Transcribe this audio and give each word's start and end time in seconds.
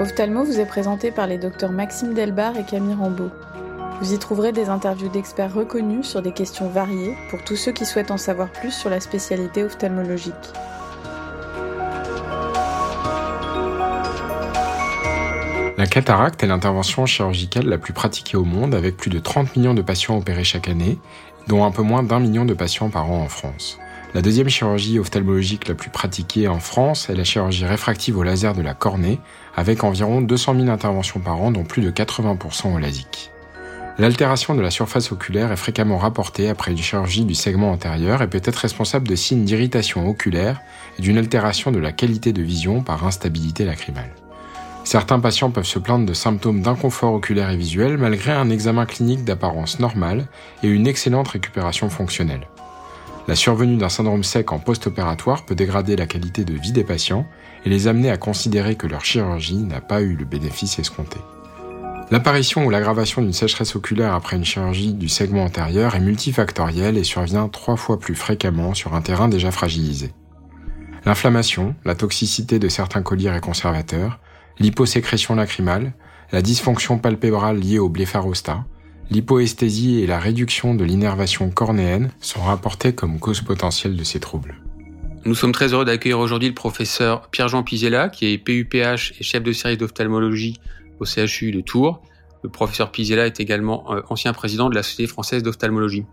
Ophthalmo 0.00 0.44
vous 0.44 0.58
est 0.58 0.66
présenté 0.66 1.10
par 1.10 1.26
les 1.26 1.36
docteurs 1.36 1.72
Maxime 1.72 2.14
Delbar 2.14 2.56
et 2.56 2.64
Camille 2.64 2.94
Rambeau. 2.94 3.28
Vous 4.00 4.14
y 4.14 4.18
trouverez 4.18 4.50
des 4.50 4.70
interviews 4.70 5.10
d'experts 5.10 5.52
reconnus 5.52 6.06
sur 6.06 6.22
des 6.22 6.32
questions 6.32 6.70
variées 6.70 7.14
pour 7.28 7.44
tous 7.44 7.56
ceux 7.56 7.72
qui 7.72 7.84
souhaitent 7.84 8.10
en 8.10 8.16
savoir 8.16 8.48
plus 8.48 8.70
sur 8.70 8.88
la 8.88 8.98
spécialité 8.98 9.62
ophtalmologique. 9.62 10.32
La 15.76 15.86
cataracte 15.86 16.42
est 16.42 16.46
l'intervention 16.46 17.04
chirurgicale 17.04 17.66
la 17.66 17.76
plus 17.76 17.92
pratiquée 17.92 18.38
au 18.38 18.44
monde 18.44 18.74
avec 18.74 18.96
plus 18.96 19.10
de 19.10 19.18
30 19.18 19.54
millions 19.54 19.74
de 19.74 19.82
patients 19.82 20.16
opérés 20.16 20.44
chaque 20.44 20.68
année, 20.68 20.98
dont 21.46 21.62
un 21.62 21.70
peu 21.70 21.82
moins 21.82 22.02
d'un 22.02 22.20
million 22.20 22.46
de 22.46 22.54
patients 22.54 22.88
par 22.88 23.10
an 23.10 23.20
en 23.20 23.28
France. 23.28 23.78
La 24.12 24.22
deuxième 24.22 24.48
chirurgie 24.48 24.98
ophtalmologique 24.98 25.68
la 25.68 25.74
plus 25.74 25.90
pratiquée 25.90 26.48
en 26.48 26.58
France 26.58 27.08
est 27.08 27.14
la 27.14 27.22
chirurgie 27.22 27.64
réfractive 27.64 28.18
au 28.18 28.24
laser 28.24 28.54
de 28.54 28.62
la 28.62 28.74
cornée, 28.74 29.20
avec 29.54 29.84
environ 29.84 30.20
200 30.20 30.56
000 30.56 30.68
interventions 30.68 31.20
par 31.20 31.40
an, 31.40 31.52
dont 31.52 31.62
plus 31.62 31.80
de 31.80 31.92
80% 31.92 32.74
au 32.74 32.78
LASIK. 32.78 33.30
L'altération 33.98 34.56
de 34.56 34.62
la 34.62 34.70
surface 34.70 35.12
oculaire 35.12 35.52
est 35.52 35.56
fréquemment 35.56 35.98
rapportée 35.98 36.48
après 36.48 36.72
une 36.72 36.78
chirurgie 36.78 37.24
du 37.24 37.36
segment 37.36 37.70
antérieur 37.70 38.20
et 38.20 38.28
peut 38.28 38.42
être 38.42 38.56
responsable 38.56 39.06
de 39.06 39.14
signes 39.14 39.44
d'irritation 39.44 40.08
oculaire 40.08 40.60
et 40.98 41.02
d'une 41.02 41.18
altération 41.18 41.70
de 41.70 41.78
la 41.78 41.92
qualité 41.92 42.32
de 42.32 42.42
vision 42.42 42.82
par 42.82 43.06
instabilité 43.06 43.64
lacrymale. 43.64 44.10
Certains 44.82 45.20
patients 45.20 45.50
peuvent 45.50 45.64
se 45.64 45.78
plaindre 45.78 46.06
de 46.06 46.14
symptômes 46.14 46.62
d'inconfort 46.62 47.12
oculaire 47.12 47.50
et 47.50 47.56
visuel 47.56 47.96
malgré 47.96 48.32
un 48.32 48.50
examen 48.50 48.86
clinique 48.86 49.24
d'apparence 49.24 49.78
normale 49.78 50.26
et 50.64 50.68
une 50.68 50.88
excellente 50.88 51.28
récupération 51.28 51.90
fonctionnelle. 51.90 52.48
La 53.28 53.36
survenue 53.36 53.76
d'un 53.76 53.88
syndrome 53.88 54.24
sec 54.24 54.52
en 54.52 54.58
post-opératoire 54.58 55.44
peut 55.44 55.54
dégrader 55.54 55.96
la 55.96 56.06
qualité 56.06 56.44
de 56.44 56.54
vie 56.54 56.72
des 56.72 56.84
patients 56.84 57.26
et 57.64 57.68
les 57.68 57.86
amener 57.86 58.10
à 58.10 58.16
considérer 58.16 58.76
que 58.76 58.86
leur 58.86 59.04
chirurgie 59.04 59.62
n'a 59.62 59.80
pas 59.80 60.00
eu 60.00 60.14
le 60.14 60.24
bénéfice 60.24 60.78
escompté. 60.78 61.18
L'apparition 62.10 62.66
ou 62.66 62.70
l'aggravation 62.70 63.22
d'une 63.22 63.32
sécheresse 63.32 63.76
oculaire 63.76 64.14
après 64.14 64.36
une 64.36 64.44
chirurgie 64.44 64.94
du 64.94 65.08
segment 65.08 65.44
antérieur 65.44 65.94
est 65.94 66.00
multifactorielle 66.00 66.98
et 66.98 67.04
survient 67.04 67.48
trois 67.48 67.76
fois 67.76 68.00
plus 68.00 68.16
fréquemment 68.16 68.74
sur 68.74 68.94
un 68.94 69.00
terrain 69.00 69.28
déjà 69.28 69.52
fragilisé. 69.52 70.12
L'inflammation, 71.04 71.76
la 71.84 71.94
toxicité 71.94 72.58
de 72.58 72.68
certains 72.68 73.02
colliers 73.02 73.34
et 73.36 73.40
conservateurs, 73.40 74.18
l'hyposécrétion 74.58 75.36
lacrymale, 75.36 75.92
la 76.32 76.42
dysfonction 76.42 76.98
palpébrale 76.98 77.58
liée 77.58 77.78
au 77.78 77.88
blépharostat, 77.88 78.64
l'hypoesthésie 79.10 80.00
et 80.00 80.06
la 80.06 80.18
réduction 80.18 80.74
de 80.74 80.84
l'innervation 80.84 81.50
cornéenne 81.50 82.10
sont 82.20 82.40
rapportées 82.40 82.94
comme 82.94 83.18
cause 83.18 83.40
potentielle 83.40 83.96
de 83.96 84.04
ces 84.04 84.20
troubles. 84.20 84.54
Nous 85.24 85.34
sommes 85.34 85.52
très 85.52 85.74
heureux 85.74 85.84
d'accueillir 85.84 86.18
aujourd'hui 86.18 86.48
le 86.48 86.54
professeur 86.54 87.28
Pierre-Jean 87.28 87.62
Pizella, 87.62 88.08
qui 88.08 88.32
est 88.32 88.38
PUPH 88.38 89.14
et 89.18 89.22
chef 89.22 89.42
de 89.42 89.52
service 89.52 89.78
d'ophtalmologie 89.78 90.58
au 90.98 91.04
CHU 91.04 91.50
de 91.50 91.60
Tours. 91.60 92.02
Le 92.42 92.48
professeur 92.48 92.90
Pizella 92.90 93.26
est 93.26 93.38
également 93.38 93.92
euh, 93.92 94.00
ancien 94.08 94.32
président 94.32 94.70
de 94.70 94.74
la 94.74 94.82
Société 94.82 95.06
française 95.06 95.42
d'ophtalmologie. 95.42 96.06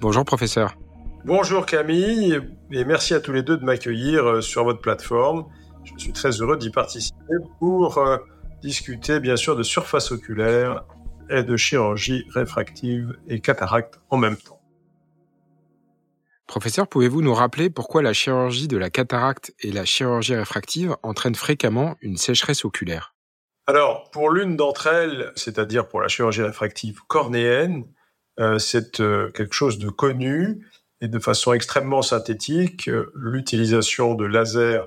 Bonjour 0.00 0.24
professeur. 0.24 0.76
Bonjour 1.24 1.66
Camille, 1.66 2.38
et 2.70 2.84
merci 2.84 3.14
à 3.14 3.20
tous 3.20 3.32
les 3.32 3.42
deux 3.42 3.56
de 3.56 3.64
m'accueillir 3.64 4.24
euh, 4.24 4.40
sur 4.40 4.64
votre 4.64 4.80
plateforme. 4.80 5.46
Je 5.84 5.92
suis 5.96 6.12
très 6.12 6.30
heureux 6.30 6.56
d'y 6.56 6.70
participer 6.70 7.34
pour 7.58 7.98
euh, 7.98 8.18
discuter 8.62 9.18
bien 9.18 9.36
sûr 9.36 9.56
de 9.56 9.64
surface 9.64 10.12
oculaire 10.12 10.84
et 11.30 11.42
de 11.42 11.56
chirurgie 11.56 12.24
réfractive 12.30 13.16
et 13.28 13.40
cataracte 13.40 14.00
en 14.10 14.16
même 14.16 14.36
temps. 14.36 14.60
Professeur, 16.46 16.86
pouvez-vous 16.86 17.22
nous 17.22 17.32
rappeler 17.32 17.70
pourquoi 17.70 18.02
la 18.02 18.12
chirurgie 18.12 18.68
de 18.68 18.76
la 18.76 18.90
cataracte 18.90 19.54
et 19.60 19.72
la 19.72 19.84
chirurgie 19.84 20.34
réfractive 20.34 20.96
entraînent 21.02 21.34
fréquemment 21.34 21.96
une 22.02 22.16
sécheresse 22.16 22.64
oculaire? 22.64 23.14
Alors, 23.66 24.10
pour 24.10 24.30
l'une 24.30 24.56
d'entre 24.56 24.88
elles, 24.88 25.32
c'est-à-dire 25.34 25.88
pour 25.88 26.00
la 26.00 26.08
chirurgie 26.08 26.42
réfractive 26.42 27.00
cornéenne, 27.06 27.86
euh, 28.38 28.58
c'est 28.58 29.00
euh, 29.00 29.30
quelque 29.30 29.54
chose 29.54 29.78
de 29.78 29.88
connu 29.88 30.66
et 31.00 31.08
de 31.08 31.18
façon 31.18 31.52
extrêmement 31.52 32.02
synthétique, 32.02 32.90
l'utilisation 33.14 34.14
de 34.14 34.24
lasers 34.24 34.82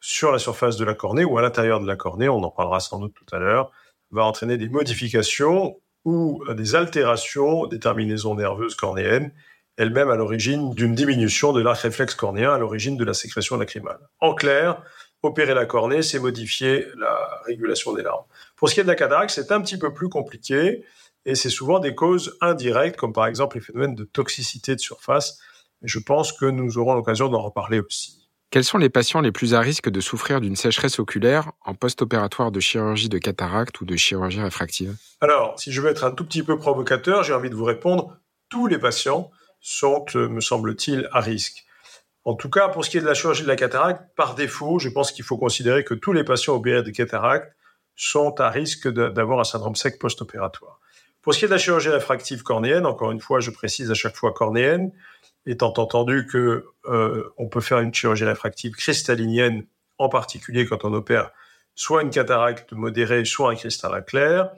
sur 0.00 0.32
la 0.32 0.38
surface 0.38 0.76
de 0.76 0.84
la 0.84 0.94
cornée 0.94 1.24
ou 1.24 1.38
à 1.38 1.42
l'intérieur 1.42 1.80
de 1.80 1.86
la 1.86 1.96
cornée, 1.96 2.28
on 2.28 2.42
en 2.42 2.50
parlera 2.50 2.80
sans 2.80 2.98
doute 2.98 3.14
tout 3.14 3.34
à 3.34 3.38
l'heure, 3.38 3.70
va 4.12 4.24
entraîner 4.24 4.56
des 4.56 4.68
modifications 4.68 5.80
ou 6.04 6.42
des 6.54 6.74
altérations 6.74 7.66
des 7.66 7.78
terminaisons 7.78 8.34
nerveuses 8.34 8.74
cornéennes, 8.74 9.32
elles-mêmes 9.76 10.10
à 10.10 10.16
l'origine 10.16 10.74
d'une 10.74 10.94
diminution 10.94 11.52
de 11.52 11.62
l'arc 11.62 11.80
réflexe 11.80 12.14
cornéen, 12.14 12.52
à 12.52 12.58
l'origine 12.58 12.96
de 12.96 13.04
la 13.04 13.14
sécrétion 13.14 13.56
lacrymale. 13.56 13.98
En 14.20 14.34
clair, 14.34 14.82
opérer 15.22 15.54
la 15.54 15.66
cornée, 15.66 16.02
c'est 16.02 16.18
modifier 16.18 16.86
la 16.98 17.40
régulation 17.46 17.92
des 17.92 18.02
larmes. 18.02 18.24
Pour 18.56 18.68
ce 18.68 18.74
qui 18.74 18.80
est 18.80 18.84
de 18.84 18.88
la 18.88 18.94
cataracte, 18.94 19.32
c'est 19.32 19.50
un 19.52 19.60
petit 19.60 19.78
peu 19.78 19.94
plus 19.94 20.08
compliqué 20.08 20.84
et 21.24 21.34
c'est 21.34 21.50
souvent 21.50 21.78
des 21.78 21.94
causes 21.94 22.36
indirectes, 22.40 22.96
comme 22.96 23.12
par 23.12 23.26
exemple 23.26 23.56
les 23.56 23.62
phénomènes 23.62 23.94
de 23.94 24.04
toxicité 24.04 24.74
de 24.74 24.80
surface. 24.80 25.38
Je 25.82 25.98
pense 25.98 26.32
que 26.32 26.46
nous 26.46 26.78
aurons 26.78 26.94
l'occasion 26.94 27.28
d'en 27.28 27.40
reparler 27.40 27.80
aussi. 27.80 28.21
Quels 28.52 28.64
sont 28.64 28.76
les 28.76 28.90
patients 28.90 29.22
les 29.22 29.32
plus 29.32 29.54
à 29.54 29.60
risque 29.60 29.88
de 29.88 30.02
souffrir 30.02 30.42
d'une 30.42 30.56
sécheresse 30.56 30.98
oculaire 30.98 31.52
en 31.64 31.72
post-opératoire 31.72 32.52
de 32.52 32.60
chirurgie 32.60 33.08
de 33.08 33.16
cataracte 33.16 33.80
ou 33.80 33.86
de 33.86 33.96
chirurgie 33.96 34.42
réfractive? 34.42 34.94
Alors, 35.22 35.58
si 35.58 35.72
je 35.72 35.80
veux 35.80 35.88
être 35.88 36.04
un 36.04 36.10
tout 36.10 36.26
petit 36.26 36.42
peu 36.42 36.58
provocateur, 36.58 37.22
j'ai 37.22 37.32
envie 37.32 37.48
de 37.48 37.54
vous 37.54 37.64
répondre, 37.64 38.14
tous 38.50 38.66
les 38.66 38.76
patients 38.76 39.30
sont, 39.62 40.04
euh, 40.16 40.28
me 40.28 40.42
semble-t-il, 40.42 41.08
à 41.12 41.20
risque. 41.20 41.64
En 42.26 42.34
tout 42.34 42.50
cas, 42.50 42.68
pour 42.68 42.84
ce 42.84 42.90
qui 42.90 42.98
est 42.98 43.00
de 43.00 43.06
la 43.06 43.14
chirurgie 43.14 43.42
de 43.42 43.48
la 43.48 43.56
cataracte, 43.56 44.02
par 44.16 44.34
défaut, 44.34 44.78
je 44.78 44.90
pense 44.90 45.12
qu'il 45.12 45.24
faut 45.24 45.38
considérer 45.38 45.82
que 45.82 45.94
tous 45.94 46.12
les 46.12 46.22
patients 46.22 46.54
opérés 46.54 46.82
de 46.82 46.90
cataracte 46.90 47.56
sont 47.96 48.38
à 48.38 48.50
risque 48.50 48.86
d'avoir 48.86 49.40
un 49.40 49.44
syndrome 49.44 49.76
sec 49.76 49.98
post-opératoire. 49.98 50.78
Pour 51.22 51.32
ce 51.32 51.38
qui 51.38 51.44
est 51.46 51.48
de 51.48 51.54
la 51.54 51.58
chirurgie 51.58 51.88
réfractive 51.88 52.42
cornéenne, 52.42 52.84
encore 52.84 53.12
une 53.12 53.20
fois, 53.20 53.40
je 53.40 53.50
précise 53.50 53.90
à 53.90 53.94
chaque 53.94 54.16
fois 54.16 54.34
cornéenne, 54.34 54.92
étant 55.46 55.72
entendu 55.76 56.26
que 56.26 56.66
euh, 56.86 57.32
on 57.36 57.48
peut 57.48 57.60
faire 57.60 57.80
une 57.80 57.92
chirurgie 57.92 58.24
réfractive 58.24 58.72
cristallinienne, 58.72 59.66
en 59.98 60.08
particulier 60.08 60.66
quand 60.66 60.84
on 60.84 60.92
opère 60.92 61.30
soit 61.74 62.02
une 62.02 62.10
cataracte 62.10 62.72
modérée, 62.72 63.24
soit 63.24 63.50
un 63.50 63.54
cristallin 63.54 64.02
clair. 64.02 64.50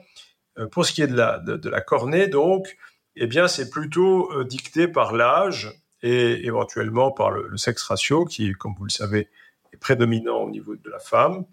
Euh, 0.57 0.67
pour 0.67 0.85
ce 0.85 0.93
qui 0.93 1.01
est 1.01 1.07
de 1.07 1.15
la, 1.15 1.39
de, 1.39 1.69
la 1.69 1.81
cornée, 1.81 2.27
donc, 2.27 2.77
eh 3.15 3.27
bien, 3.27 3.47
c'est 3.47 3.69
plutôt 3.69 4.31
euh, 4.33 4.43
dicté 4.43 4.87
par 4.87 5.13
l'âge 5.13 5.73
et 6.03 6.45
éventuellement 6.45 7.11
par 7.11 7.31
le, 7.31 7.55
sexe 7.57 7.83
ratio, 7.83 8.25
qui, 8.25 8.51
comme 8.53 8.75
vous 8.77 8.83
le 8.83 8.89
savez, 8.89 9.29
est 9.73 9.77
prédominant 9.77 10.39
au 10.39 10.49
niveau 10.49 10.75
de 10.75 10.89
la 10.89 10.99
femme. 10.99 11.45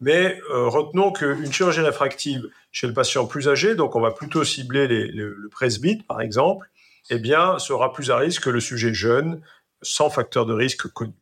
Mais 0.00 0.40
retenons 0.50 1.12
qu'une 1.12 1.50
chirurgie 1.50 1.80
réfractive 1.80 2.50
chez 2.72 2.88
le 2.88 2.92
patient 2.92 3.26
plus 3.26 3.48
âgé, 3.48 3.76
donc 3.76 3.94
on 3.94 4.00
va 4.00 4.10
plutôt 4.10 4.44
cibler 4.44 4.86
le 4.88 5.48
presbyte, 5.48 6.04
par 6.06 6.20
exemple, 6.20 6.68
eh 7.10 7.18
bien, 7.18 7.58
sera 7.58 7.92
plus 7.92 8.10
à 8.10 8.16
risque 8.16 8.44
que 8.44 8.50
le 8.50 8.60
sujet 8.60 8.94
jeune, 8.94 9.42
sans 9.82 10.10
facteur 10.10 10.46
de 10.46 10.54
risque 10.54 10.88
connu. 10.88 11.12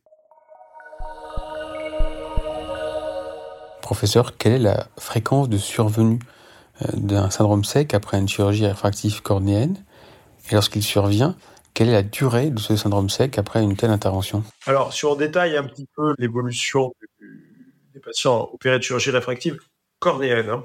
Professeur, 3.81 4.37
quelle 4.37 4.53
est 4.53 4.59
la 4.59 4.87
fréquence 4.97 5.49
de 5.49 5.57
survenue 5.57 6.19
euh, 6.81 6.87
d'un 6.93 7.29
syndrome 7.29 7.65
sec 7.65 7.93
après 7.93 8.17
une 8.17 8.29
chirurgie 8.29 8.65
réfractive 8.65 9.21
cornéenne? 9.21 9.83
Et 10.49 10.55
lorsqu'il 10.55 10.83
survient, 10.83 11.35
quelle 11.73 11.89
est 11.89 11.93
la 11.93 12.03
durée 12.03 12.49
de 12.49 12.59
ce 12.59 12.75
syndrome 12.75 13.09
sec 13.09 13.37
après 13.37 13.61
une 13.61 13.75
telle 13.75 13.89
intervention? 13.89 14.43
Alors, 14.65 14.93
si 14.93 15.05
on 15.05 15.15
détaille 15.15 15.57
un 15.57 15.63
petit 15.63 15.87
peu 15.95 16.13
l'évolution 16.17 16.93
des 17.93 17.99
patients 17.99 18.49
opérés 18.53 18.77
de 18.77 18.83
chirurgie 18.83 19.11
réfractive 19.11 19.59
cornéenne, 19.99 20.49
hein, 20.49 20.63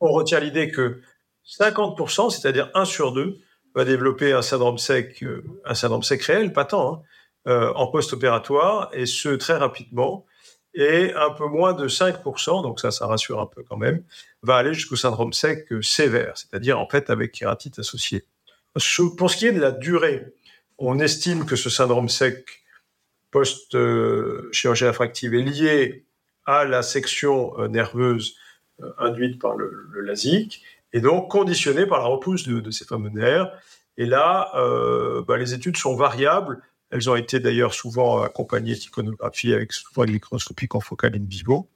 on 0.00 0.10
retient 0.10 0.40
l'idée 0.40 0.70
que 0.70 1.00
50%, 1.46 2.30
c'est-à-dire 2.30 2.70
1 2.74 2.84
sur 2.84 3.12
2, 3.12 3.38
va 3.74 3.84
développer 3.84 4.32
un 4.32 4.42
syndrome 4.42 4.78
sec, 4.78 5.22
euh, 5.22 5.42
un 5.64 5.74
syndrome 5.74 6.02
sec 6.02 6.22
réel, 6.22 6.52
pas 6.52 6.64
tant, 6.64 6.94
hein, 6.94 7.02
euh, 7.48 7.72
en 7.74 7.86
post-opératoire, 7.86 8.90
et 8.92 9.06
ce 9.06 9.30
très 9.30 9.56
rapidement. 9.56 10.26
Et 10.74 11.12
un 11.14 11.30
peu 11.30 11.46
moins 11.46 11.74
de 11.74 11.86
5%, 11.86 12.62
donc 12.62 12.80
ça, 12.80 12.90
ça 12.90 13.06
rassure 13.06 13.40
un 13.40 13.46
peu 13.46 13.62
quand 13.62 13.76
même, 13.76 14.02
va 14.42 14.56
aller 14.56 14.72
jusqu'au 14.72 14.96
syndrome 14.96 15.32
sec 15.32 15.70
euh, 15.72 15.82
sévère, 15.82 16.32
c'est-à-dire 16.36 16.78
en 16.78 16.88
fait 16.88 17.10
avec 17.10 17.32
kératite 17.32 17.78
associée. 17.78 18.24
Pour 19.18 19.30
ce 19.30 19.36
qui 19.36 19.46
est 19.46 19.52
de 19.52 19.60
la 19.60 19.70
durée, 19.70 20.32
on 20.78 20.98
estime 20.98 21.44
que 21.44 21.56
ce 21.56 21.68
syndrome 21.68 22.08
sec 22.08 22.62
post-chirurgie 23.30 24.86
réfractive 24.86 25.34
est 25.34 25.42
lié 25.42 26.06
à 26.46 26.64
la 26.64 26.82
section 26.82 27.52
nerveuse 27.68 28.34
induite 28.98 29.40
par 29.40 29.56
le, 29.56 29.86
le 29.90 30.00
LASIK 30.00 30.62
et 30.92 31.00
donc 31.00 31.30
conditionné 31.30 31.86
par 31.86 31.98
la 31.98 32.06
repousse 32.06 32.46
de, 32.46 32.70
ces 32.70 32.84
fameux 32.84 33.10
nerfs. 33.10 33.50
Et 33.96 34.06
là, 34.06 34.50
euh, 34.56 35.22
bah, 35.22 35.36
les 35.36 35.54
études 35.54 35.76
sont 35.76 35.96
variables. 35.96 36.62
Elles 36.90 37.08
ont 37.08 37.16
été 37.16 37.40
d'ailleurs 37.40 37.74
souvent 37.74 38.22
accompagnées 38.22 38.74
d'iconographie 38.74 39.52
avec 39.52 39.72
souvent 39.72 40.04
de 40.04 40.10
microscopie 40.10 40.68
confocale 40.68 41.16
in 41.16 41.24
vivo 41.26 41.68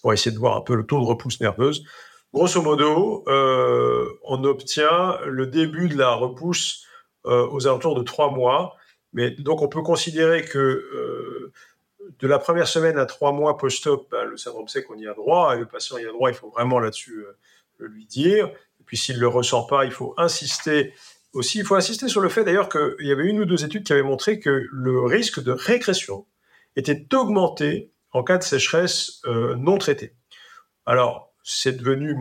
pour 0.00 0.12
essayer 0.12 0.30
de 0.30 0.38
voir 0.38 0.56
un 0.56 0.60
peu 0.60 0.74
le 0.74 0.86
taux 0.86 1.00
de 1.00 1.04
repousse 1.04 1.40
nerveuse. 1.40 1.84
Grosso 2.32 2.60
modo, 2.62 3.24
euh, 3.28 4.08
on 4.24 4.44
obtient 4.44 5.18
le 5.26 5.46
début 5.46 5.88
de 5.88 5.96
la 5.96 6.14
repousse 6.14 6.84
euh, 7.26 7.46
aux 7.50 7.66
alentours 7.66 7.94
de 7.94 8.02
trois 8.02 8.30
mois. 8.30 8.76
Mais 9.12 9.30
donc 9.30 9.62
on 9.62 9.68
peut 9.68 9.82
considérer 9.82 10.44
que 10.44 11.50
de 12.18 12.26
la 12.28 12.38
première 12.38 12.68
semaine 12.68 12.98
à 12.98 13.06
trois 13.06 13.32
mois 13.32 13.56
post-op, 13.56 14.08
ben, 14.10 14.24
le 14.24 14.36
syndrome 14.36 14.68
sait 14.68 14.82
qu'on 14.82 14.96
y 14.96 15.06
a 15.06 15.14
droit, 15.14 15.56
et 15.56 15.58
le 15.58 15.66
patient 15.66 15.96
y 15.98 16.04
a 16.04 16.12
droit, 16.12 16.30
il 16.30 16.34
faut 16.34 16.50
vraiment 16.50 16.78
là-dessus 16.78 17.24
lui 17.78 18.06
dire. 18.06 18.46
Et 18.80 18.84
puis 18.84 18.96
s'il 18.96 19.16
ne 19.16 19.20
le 19.20 19.28
ressent 19.28 19.64
pas, 19.64 19.84
il 19.84 19.92
faut 19.92 20.14
insister 20.16 20.94
aussi. 21.32 21.58
Il 21.58 21.64
faut 21.64 21.74
insister 21.74 22.08
sur 22.08 22.20
le 22.20 22.28
fait 22.28 22.44
d'ailleurs 22.44 22.68
qu'il 22.68 23.06
y 23.06 23.12
avait 23.12 23.26
une 23.26 23.40
ou 23.40 23.44
deux 23.44 23.64
études 23.64 23.84
qui 23.84 23.92
avaient 23.92 24.02
montré 24.02 24.40
que 24.40 24.66
le 24.70 25.00
risque 25.02 25.42
de 25.42 25.52
régression 25.52 26.26
était 26.76 27.06
augmenté 27.14 27.90
en 28.12 28.22
cas 28.22 28.38
de 28.38 28.42
sécheresse 28.44 29.20
non 29.26 29.78
traitée. 29.78 30.14
Alors, 30.86 31.26
c'est 31.48 31.76
devenu, 31.76 32.16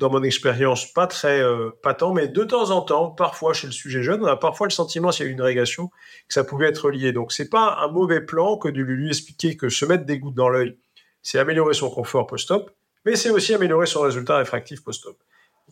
dans 0.00 0.10
mon 0.10 0.24
expérience, 0.24 0.92
pas 0.92 1.06
très 1.06 1.40
euh, 1.40 1.70
patent, 1.84 2.12
mais 2.12 2.26
de 2.26 2.42
temps 2.42 2.72
en 2.72 2.80
temps, 2.80 3.12
parfois 3.12 3.52
chez 3.52 3.68
le 3.68 3.72
sujet 3.72 4.02
jeune, 4.02 4.24
on 4.24 4.26
a 4.26 4.34
parfois 4.36 4.66
le 4.66 4.72
sentiment, 4.72 5.12
s'il 5.12 5.24
y 5.24 5.28
a 5.28 5.30
eu 5.30 5.34
une 5.34 5.40
régression, 5.40 5.86
que 5.86 6.34
ça 6.34 6.42
pouvait 6.42 6.66
être 6.66 6.90
lié. 6.90 7.12
Donc, 7.12 7.30
c'est 7.30 7.48
pas 7.48 7.78
un 7.80 7.86
mauvais 7.86 8.20
plan 8.20 8.58
que 8.58 8.68
de 8.68 8.82
lui 8.82 9.06
expliquer 9.06 9.56
que 9.56 9.68
se 9.68 9.84
mettre 9.84 10.04
des 10.04 10.18
gouttes 10.18 10.34
dans 10.34 10.48
l'œil, 10.48 10.76
c'est 11.22 11.38
améliorer 11.38 11.74
son 11.74 11.90
confort 11.90 12.26
post-op, 12.26 12.72
mais 13.06 13.14
c'est 13.14 13.30
aussi 13.30 13.54
améliorer 13.54 13.86
son 13.86 14.00
résultat 14.00 14.36
réfractif 14.36 14.82
post-op. 14.82 15.16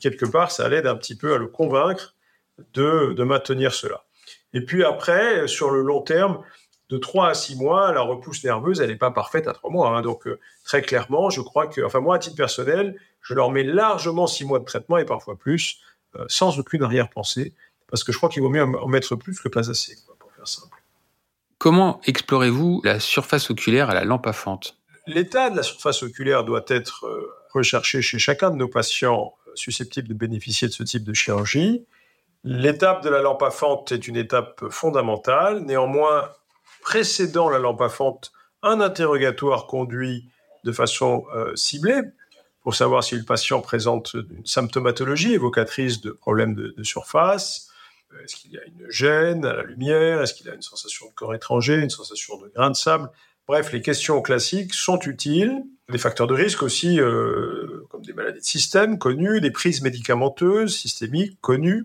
Quelque 0.01 0.25
part, 0.25 0.53
ça 0.53 0.69
l'aide 0.69 0.87
un 0.87 0.95
petit 0.95 1.17
peu 1.17 1.35
à 1.35 1.37
le 1.37 1.49
convaincre 1.49 2.15
de, 2.75 3.23
maintenir 3.25 3.75
cela. 3.75 4.05
Et 4.53 4.65
puis 4.65 4.85
après, 4.85 5.49
sur 5.49 5.71
le 5.71 5.83
long 5.83 6.01
terme, 6.01 6.41
de 6.91 6.97
3 6.97 7.29
à 7.31 7.35
6 7.35 7.57
mois, 7.57 7.93
la 7.93 8.03
repousse 8.03 8.45
nerveuse, 8.45 8.81
elle 8.81 8.91
n'est 8.91 8.97
pas 8.97 9.11
parfaite 9.11 9.49
à 9.49 9.53
3 9.53 9.71
mois. 9.71 9.97
Hein. 9.97 10.03
Donc, 10.03 10.29
euh, 10.29 10.39
très 10.65 10.81
clairement, 10.81 11.29
je 11.29 11.41
crois 11.41 11.67
que, 11.67 11.81
enfin, 11.81 11.99
moi, 11.99 12.17
à 12.17 12.19
titre 12.21 12.37
personnel, 12.37 12.97
je 13.21 13.35
leur 13.35 13.51
mets 13.51 13.65
largement 13.65 14.29
6 14.29 14.45
mois 14.45 14.61
de 14.61 14.65
traitement 14.65 14.99
et 14.99 15.05
parfois 15.05 15.37
plus, 15.37 15.81
euh, 16.15 16.25
sans 16.29 16.59
aucune 16.61 16.85
arrière-pensée, 16.85 17.53
parce 17.89 18.05
que 18.05 18.13
je 18.13 18.17
crois 18.17 18.29
qu'il 18.29 18.43
vaut 18.43 18.49
mieux 18.49 18.63
en 18.63 18.87
mettre 18.87 19.17
plus 19.17 19.41
que 19.41 19.49
pas 19.49 19.71
assez, 19.71 19.97
pour 20.21 20.31
faire 20.31 20.47
simple. 20.47 20.77
Comment 21.59 22.01
explorez-vous 22.05 22.83
la 22.85 23.01
surface 23.01 23.51
oculaire 23.51 23.91
à 23.91 23.95
la 23.95 24.05
lampe 24.05 24.27
à 24.27 24.33
fente? 24.33 24.79
L'état 25.07 25.51
de 25.51 25.57
la 25.57 25.63
surface 25.63 26.03
oculaire 26.03 26.45
doit 26.45 26.65
être 26.69 27.05
euh, 27.07 27.31
recherché 27.53 28.01
chez 28.01 28.19
chacun 28.19 28.51
de 28.51 28.57
nos 28.57 28.69
patients 28.69 29.35
susceptibles 29.55 30.09
de 30.09 30.15
bénéficier 30.15 30.69
de 30.69 30.73
ce 30.73 30.83
type 30.83 31.05
de 31.05 31.13
chirurgie. 31.13 31.87
L'étape 32.43 33.03
de 33.03 33.11
la 33.11 33.23
lampe 33.23 33.43
à 33.43 33.51
fente 33.51 33.93
est 33.93 34.09
une 34.09 34.17
étape 34.17 34.65
fondamentale. 34.71 35.61
Néanmoins, 35.61 36.31
précédant 36.83 37.49
la 37.49 37.59
lampe 37.59 37.81
à 37.81 37.89
fente, 37.89 38.33
un 38.63 38.81
interrogatoire 38.81 39.67
conduit 39.67 40.29
de 40.65 40.73
façon 40.73 41.25
euh, 41.35 41.55
ciblée 41.55 42.01
pour 42.63 42.75
savoir 42.75 43.05
si 43.05 43.17
le 43.17 43.25
patient 43.25 43.61
présente 43.61 44.15
une 44.15 44.47
symptomatologie 44.47 45.35
évocatrice 45.35 46.01
de 46.01 46.11
problèmes 46.11 46.55
de, 46.55 46.83
surface. 46.83 47.69
Euh, 48.13 48.25
est-ce 48.25 48.37
qu'il 48.37 48.53
y 48.53 48.59
a 48.59 48.65
une 48.65 48.91
gêne 48.91 49.45
à 49.45 49.53
la 49.53 49.63
lumière? 49.63 50.23
Est-ce 50.23 50.33
qu'il 50.33 50.49
a 50.49 50.55
une 50.55 50.63
sensation 50.63 51.07
de 51.09 51.13
corps 51.13 51.35
étranger, 51.35 51.77
une 51.77 51.91
sensation 51.91 52.39
de 52.41 52.49
grain 52.49 52.71
de 52.71 52.77
sable? 52.77 53.11
Bref, 53.47 53.73
les 53.73 53.83
questions 53.83 54.23
classiques 54.23 54.73
sont 54.73 54.99
utiles. 55.01 55.63
Des 55.91 55.99
facteurs 55.99 56.27
de 56.27 56.35
risque 56.35 56.63
aussi, 56.63 56.99
euh, 56.99 57.85
comme 57.91 58.01
des 58.01 58.15
maladies 58.15 58.39
de 58.39 58.45
système 58.45 58.99
connues, 58.99 59.43
des 59.43 59.51
prises 59.51 59.83
médicamenteuses 59.83 60.75
systémiques 60.75 61.39
connues. 61.43 61.85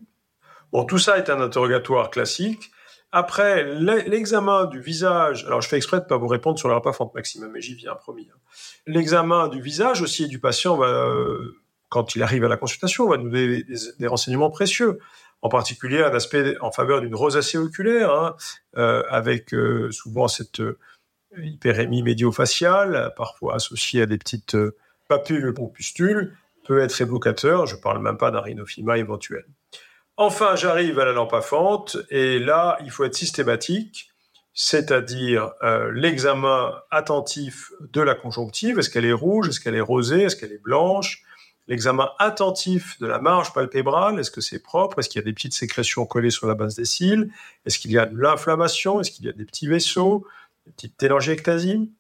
Bon, 0.71 0.85
tout 0.85 0.99
ça 0.99 1.17
est 1.17 1.29
un 1.29 1.41
interrogatoire 1.41 2.09
classique. 2.09 2.71
Après, 3.11 3.65
l'examen 3.73 4.65
du 4.65 4.79
visage, 4.79 5.43
alors 5.45 5.61
je 5.61 5.67
fais 5.67 5.75
exprès 5.75 5.99
de 5.99 6.05
pas 6.05 6.15
vous 6.15 6.27
répondre 6.27 6.57
sur 6.57 6.69
la 6.69 6.75
rapafante 6.75 7.13
maximum, 7.13 7.51
mais 7.51 7.59
j'y 7.59 7.73
viens, 7.73 7.95
promis. 7.95 8.29
Hein. 8.31 8.37
L'examen 8.85 9.47
du 9.49 9.61
visage 9.61 10.01
aussi 10.01 10.27
du 10.27 10.39
patient, 10.39 10.81
euh, 10.81 11.57
quand 11.89 12.15
il 12.15 12.23
arrive 12.23 12.45
à 12.45 12.47
la 12.47 12.57
consultation, 12.57 13.09
va 13.09 13.17
nous 13.17 13.29
donner 13.29 13.65
des, 13.97 14.07
renseignements 14.07 14.51
précieux. 14.51 14.99
En 15.41 15.49
particulier, 15.49 16.03
un 16.03 16.13
aspect 16.13 16.55
en 16.61 16.71
faveur 16.71 17.01
d'une 17.01 17.15
rosacée 17.15 17.57
oculaire, 17.57 18.13
hein, 18.13 18.35
euh, 18.77 19.03
avec 19.09 19.55
souvent 19.91 20.27
cette 20.27 20.61
hyperémie 21.37 22.03
médio-faciale, 22.03 23.13
parfois 23.15 23.55
associée 23.55 24.01
à 24.01 24.05
des 24.05 24.17
petites 24.17 24.57
papules 25.07 25.53
ou 25.57 25.67
pustules, 25.67 26.35
peut 26.65 26.79
être 26.79 27.01
évocateur. 27.01 27.65
Je 27.65 27.75
parle 27.75 28.01
même 28.01 28.17
pas 28.17 28.31
d'un 28.31 28.41
rhinophyma 28.41 28.97
éventuel. 28.97 29.45
Enfin, 30.17 30.55
j'arrive 30.55 30.99
à 30.99 31.05
la 31.05 31.13
lampe 31.13 31.33
à 31.33 31.41
fente, 31.41 31.97
et 32.09 32.39
là, 32.39 32.77
il 32.83 32.91
faut 32.91 33.05
être 33.05 33.15
systématique, 33.15 34.11
c'est-à-dire 34.53 35.53
euh, 35.63 35.91
l'examen 35.93 36.73
attentif 36.91 37.71
de 37.93 38.01
la 38.01 38.15
conjonctive. 38.15 38.79
Est-ce 38.79 38.89
qu'elle 38.89 39.05
est 39.05 39.13
rouge 39.13 39.47
Est-ce 39.47 39.61
qu'elle 39.61 39.75
est 39.75 39.81
rosée 39.81 40.23
Est-ce 40.23 40.35
qu'elle 40.35 40.51
est 40.51 40.61
blanche 40.61 41.23
L'examen 41.69 42.09
attentif 42.19 42.99
de 42.99 43.07
la 43.07 43.19
marge 43.19 43.53
palpébrale, 43.53 44.19
est-ce 44.19 44.31
que 44.31 44.41
c'est 44.41 44.61
propre 44.61 44.99
Est-ce 44.99 45.07
qu'il 45.07 45.19
y 45.19 45.23
a 45.23 45.25
des 45.25 45.33
petites 45.33 45.53
sécrétions 45.53 46.05
collées 46.05 46.31
sur 46.31 46.47
la 46.47 46.55
base 46.55 46.75
des 46.75 46.83
cils 46.83 47.31
Est-ce 47.65 47.79
qu'il 47.79 47.91
y 47.91 47.97
a 47.97 48.05
de 48.05 48.17
l'inflammation 48.19 48.99
Est-ce 48.99 49.11
qu'il 49.11 49.25
y 49.25 49.29
a 49.29 49.33
des 49.33 49.45
petits 49.45 49.67
vaisseaux 49.67 50.25
Des 50.69 50.73
petites 50.73 50.97
télangiectasies 50.97 51.91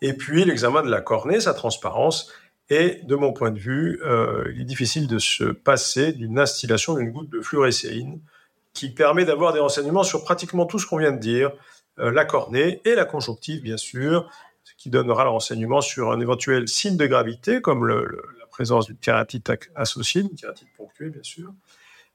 Et 0.00 0.14
puis 0.14 0.44
l'examen 0.44 0.82
de 0.82 0.90
la 0.90 1.02
cornée, 1.02 1.38
sa 1.40 1.52
transparence. 1.52 2.32
Et 2.70 3.00
de 3.04 3.14
mon 3.14 3.32
point 3.32 3.50
de 3.52 3.58
vue, 3.58 4.00
euh, 4.04 4.50
il 4.54 4.62
est 4.62 4.64
difficile 4.64 5.06
de 5.06 5.18
se 5.18 5.44
passer 5.44 6.12
d'une 6.12 6.38
instillation 6.38 6.94
d'une 6.94 7.12
goutte 7.12 7.30
de 7.30 7.40
fluorescéine 7.40 8.20
qui 8.72 8.90
permet 8.90 9.24
d'avoir 9.24 9.52
des 9.52 9.60
renseignements 9.60 10.02
sur 10.02 10.24
pratiquement 10.24 10.66
tout 10.66 10.78
ce 10.78 10.86
qu'on 10.86 10.98
vient 10.98 11.12
de 11.12 11.20
dire, 11.20 11.52
euh, 11.98 12.10
la 12.10 12.24
cornée 12.24 12.80
et 12.84 12.94
la 12.94 13.04
conjonctive, 13.04 13.62
bien 13.62 13.76
sûr, 13.76 14.28
ce 14.64 14.72
qui 14.76 14.90
donnera 14.90 15.24
le 15.24 15.30
renseignement 15.30 15.80
sur 15.80 16.10
un 16.10 16.20
éventuel 16.20 16.66
signe 16.66 16.96
de 16.96 17.06
gravité, 17.06 17.60
comme 17.60 17.86
la 17.86 18.46
présence 18.50 18.86
d'une 18.86 18.96
kératite 18.96 19.52
associée, 19.76 20.22
une 20.22 20.34
kératite 20.34 20.68
ponctuée, 20.76 21.10
bien 21.10 21.22
sûr, 21.22 21.52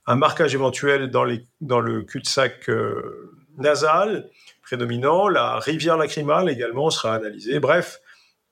un 0.05 0.15
marquage 0.15 0.53
éventuel 0.53 1.09
dans, 1.11 1.23
les, 1.23 1.45
dans 1.61 1.79
le 1.79 2.01
cul-de-sac 2.01 2.69
euh, 2.69 3.31
nasal 3.57 4.29
prédominant, 4.61 5.27
la 5.27 5.59
rivière 5.59 5.97
lacrymale 5.97 6.49
également 6.49 6.89
sera 6.89 7.15
analysée. 7.15 7.59
Bref, 7.59 7.99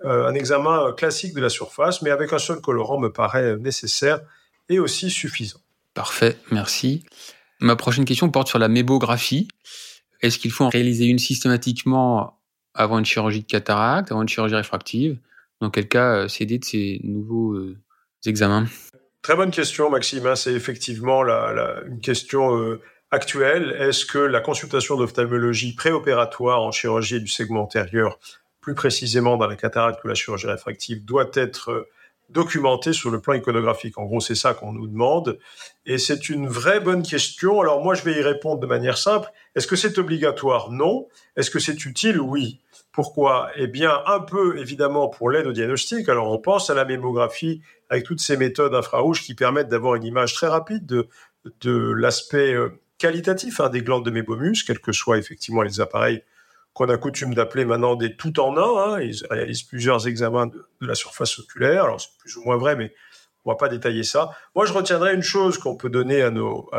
euh, 0.03 0.27
un 0.27 0.33
examen 0.33 0.93
classique 0.93 1.33
de 1.33 1.41
la 1.41 1.49
surface, 1.49 2.01
mais 2.01 2.09
avec 2.09 2.33
un 2.33 2.39
seul 2.39 2.61
colorant 2.61 2.99
me 2.99 3.09
paraît 3.09 3.57
nécessaire 3.57 4.21
et 4.69 4.79
aussi 4.79 5.09
suffisant. 5.09 5.59
Parfait, 5.93 6.37
merci. 6.51 7.03
Ma 7.59 7.75
prochaine 7.75 8.05
question 8.05 8.29
porte 8.29 8.47
sur 8.47 8.59
la 8.59 8.67
mébographie. 8.67 9.47
Est-ce 10.21 10.39
qu'il 10.39 10.51
faut 10.51 10.65
en 10.65 10.69
réaliser 10.69 11.05
une 11.05 11.19
systématiquement 11.19 12.39
avant 12.73 12.99
une 12.99 13.05
chirurgie 13.05 13.41
de 13.41 13.47
cataracte, 13.47 14.11
avant 14.11 14.21
une 14.21 14.29
chirurgie 14.29 14.55
réfractive? 14.55 15.17
Dans 15.59 15.69
quel 15.69 15.87
cas 15.87 16.15
euh, 16.15 16.27
céder 16.27 16.59
de 16.59 16.65
ces 16.65 17.01
nouveaux 17.03 17.53
euh, 17.53 17.77
examens? 18.25 18.67
Très 19.21 19.35
bonne 19.35 19.51
question, 19.51 19.89
Maxime. 19.89 20.25
Hein. 20.25 20.35
C'est 20.35 20.53
effectivement 20.53 21.23
une 21.23 21.99
question 21.99 22.79
actuelle. 23.11 23.75
Est-ce 23.79 24.05
que 24.05 24.19
la 24.19 24.41
consultation 24.41 24.97
d'ophtalmologie 24.97 25.73
préopératoire 25.73 26.61
en 26.61 26.71
chirurgie 26.71 27.19
du 27.19 27.27
segment 27.27 27.63
antérieur 27.63 28.19
plus 28.61 28.75
précisément 28.75 29.37
dans 29.37 29.47
la 29.47 29.55
cataracte 29.55 30.03
ou 30.03 30.07
la 30.07 30.15
chirurgie 30.15 30.47
réfractive, 30.47 31.05
doit 31.05 31.29
être 31.33 31.71
euh, 31.71 31.87
documenté 32.29 32.93
sur 32.93 33.09
le 33.09 33.19
plan 33.19 33.33
iconographique? 33.33 33.97
En 33.97 34.05
gros, 34.05 34.19
c'est 34.19 34.35
ça 34.35 34.53
qu'on 34.53 34.73
nous 34.73 34.87
demande. 34.87 35.39
Et 35.85 35.97
c'est 35.97 36.29
une 36.29 36.47
vraie 36.47 36.79
bonne 36.79 37.03
question. 37.03 37.61
Alors 37.61 37.83
moi, 37.83 37.95
je 37.95 38.03
vais 38.03 38.13
y 38.13 38.21
répondre 38.21 38.59
de 38.59 38.67
manière 38.67 38.97
simple. 38.97 39.29
Est-ce 39.55 39.65
que 39.65 39.75
c'est 39.75 39.97
obligatoire? 39.97 40.71
Non. 40.71 41.07
Est-ce 41.35 41.49
que 41.49 41.59
c'est 41.59 41.85
utile? 41.85 42.19
Oui. 42.19 42.59
Pourquoi? 42.91 43.49
Eh 43.55 43.67
bien, 43.67 44.01
un 44.05 44.19
peu 44.19 44.59
évidemment 44.59 45.07
pour 45.07 45.29
l'aide 45.29 45.47
au 45.47 45.53
diagnostic. 45.53 46.09
Alors 46.09 46.31
on 46.31 46.37
pense 46.37 46.69
à 46.69 46.73
la 46.73 46.85
mémographie 46.85 47.61
avec 47.89 48.03
toutes 48.03 48.19
ces 48.19 48.35
méthodes 48.35 48.75
infrarouges 48.75 49.23
qui 49.23 49.35
permettent 49.35 49.69
d'avoir 49.69 49.95
une 49.95 50.03
image 50.03 50.33
très 50.33 50.47
rapide 50.47 50.85
de, 50.85 51.07
de 51.61 51.93
l'aspect 51.93 52.53
euh, 52.53 52.69
qualitatif 52.99 53.59
hein, 53.59 53.69
des 53.69 53.81
glandes 53.81 54.05
de 54.05 54.11
mébomus, 54.11 54.63
quels 54.63 54.79
que 54.79 54.91
soient 54.91 55.17
effectivement 55.17 55.63
les 55.63 55.81
appareils 55.81 56.23
qu'on 56.73 56.87
a 56.89 56.97
coutume 56.97 57.33
d'appeler 57.33 57.65
maintenant 57.65 57.95
des 57.95 58.15
tout 58.15 58.39
en 58.39 58.55
un. 58.55 58.93
Hein. 58.93 59.01
Ils 59.01 59.25
réalisent 59.29 59.63
plusieurs 59.63 60.07
examens 60.07 60.45
de, 60.45 60.63
la 60.81 60.93
surface 60.93 61.39
oculaire. 61.39 61.85
Alors 61.85 61.99
c'est 61.99 62.15
plus 62.19 62.37
ou 62.37 62.43
moins 62.43 62.57
vrai, 62.57 62.75
mais 62.75 62.93
on 63.45 63.51
va 63.51 63.57
pas 63.57 63.69
détailler 63.69 64.03
ça. 64.03 64.29
Moi, 64.55 64.65
je 64.65 64.73
retiendrai 64.73 65.15
une 65.15 65.23
chose 65.23 65.57
qu'on 65.57 65.75
peut 65.75 65.89
donner 65.89 66.21
à 66.21 66.29
nos, 66.29 66.69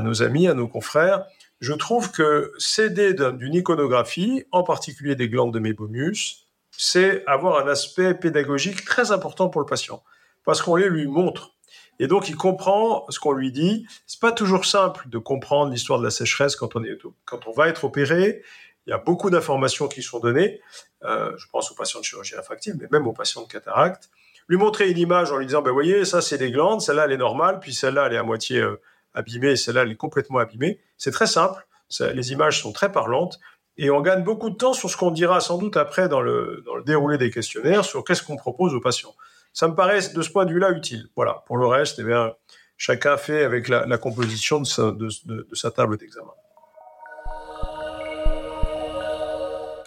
nos 0.00 0.22
amis, 0.22 0.46
à 0.46 0.54
nos 0.54 0.68
confrères. 0.68 1.24
Je 1.60 1.72
trouve 1.72 2.10
que 2.10 2.52
s'aider 2.58 3.14
d'une 3.14 3.54
iconographie, 3.54 4.44
en 4.52 4.62
particulier 4.62 5.14
des 5.14 5.28
glandes 5.28 5.52
de 5.52 5.58
mébomus, 5.58 6.46
c'est 6.70 7.22
avoir 7.26 7.66
un 7.66 7.68
aspect 7.70 8.14
pédagogique 8.14 8.84
très 8.84 9.12
important 9.12 9.48
pour 9.48 9.60
le 9.60 9.66
patient, 9.66 10.02
parce 10.44 10.62
qu'on 10.62 10.76
les 10.76 10.88
lui 10.88 11.06
montre. 11.06 11.52
Et 12.00 12.06
donc, 12.06 12.30
il 12.30 12.36
comprend 12.36 13.04
ce 13.10 13.20
qu'on 13.20 13.32
lui 13.32 13.52
dit. 13.52 13.86
C'est 14.06 14.20
pas 14.20 14.32
toujours 14.32 14.64
simple 14.64 15.04
de 15.06 15.18
comprendre 15.18 15.70
l'histoire 15.70 15.98
de 15.98 16.04
la 16.04 16.10
sécheresse 16.10 16.56
quand 16.56 16.74
on 16.74 16.82
est, 16.82 16.98
quand 17.26 17.46
on 17.46 17.52
va 17.52 17.68
être 17.68 17.84
opéré. 17.84 18.42
Il 18.86 18.90
y 18.90 18.94
a 18.94 18.98
beaucoup 18.98 19.28
d'informations 19.28 19.86
qui 19.86 20.02
sont 20.02 20.18
données. 20.18 20.62
Euh, 21.04 21.30
je 21.36 21.46
pense 21.52 21.70
aux 21.70 21.74
patients 21.74 22.00
de 22.00 22.04
chirurgie 22.06 22.34
réfractive, 22.34 22.74
mais 22.80 22.88
même 22.90 23.06
aux 23.06 23.12
patients 23.12 23.42
de 23.42 23.48
cataracte. 23.48 24.08
Lui 24.48 24.56
montrer 24.56 24.90
une 24.90 24.96
image 24.96 25.30
en 25.30 25.36
lui 25.36 25.44
disant, 25.44 25.60
ben, 25.60 25.72
voyez, 25.72 26.06
ça, 26.06 26.22
c'est 26.22 26.38
des 26.38 26.50
glandes, 26.50 26.80
celle-là, 26.80 27.04
elle 27.04 27.12
est 27.12 27.18
normale, 27.18 27.60
puis 27.60 27.74
celle-là, 27.74 28.06
elle 28.06 28.14
est 28.14 28.18
à 28.18 28.22
moitié 28.22 28.60
euh, 28.60 28.80
abîmée, 29.12 29.54
celle-là, 29.54 29.82
elle 29.82 29.92
est 29.92 29.96
complètement 29.96 30.38
abîmée. 30.38 30.80
C'est 30.96 31.12
très 31.12 31.26
simple. 31.26 31.66
les 32.14 32.32
images 32.32 32.62
sont 32.62 32.72
très 32.72 32.90
parlantes. 32.90 33.38
Et 33.76 33.90
on 33.90 34.00
gagne 34.00 34.24
beaucoup 34.24 34.48
de 34.48 34.56
temps 34.56 34.72
sur 34.72 34.88
ce 34.88 34.96
qu'on 34.96 35.10
dira 35.10 35.40
sans 35.40 35.58
doute 35.58 35.76
après 35.76 36.08
dans 36.08 36.22
le, 36.22 36.62
dans 36.64 36.76
le 36.76 36.82
déroulé 36.82 37.18
des 37.18 37.30
questionnaires, 37.30 37.84
sur 37.84 38.04
qu'est-ce 38.04 38.22
qu'on 38.22 38.36
propose 38.36 38.74
aux 38.74 38.80
patients. 38.80 39.14
Ça 39.52 39.68
me 39.68 39.74
paraît 39.74 40.00
de 40.14 40.22
ce 40.22 40.30
point 40.30 40.46
de 40.46 40.52
vue-là 40.52 40.70
utile. 40.70 41.08
Voilà. 41.16 41.42
Pour 41.46 41.56
le 41.56 41.66
reste, 41.66 41.98
eh 41.98 42.04
bien, 42.04 42.32
chacun 42.76 43.16
fait 43.16 43.44
avec 43.44 43.68
la, 43.68 43.98
composition 43.98 44.60
de 44.60 44.66
sa, 44.66 44.92
de 44.92 45.54
sa 45.54 45.70
table 45.70 45.96
d'examen. 45.96 46.32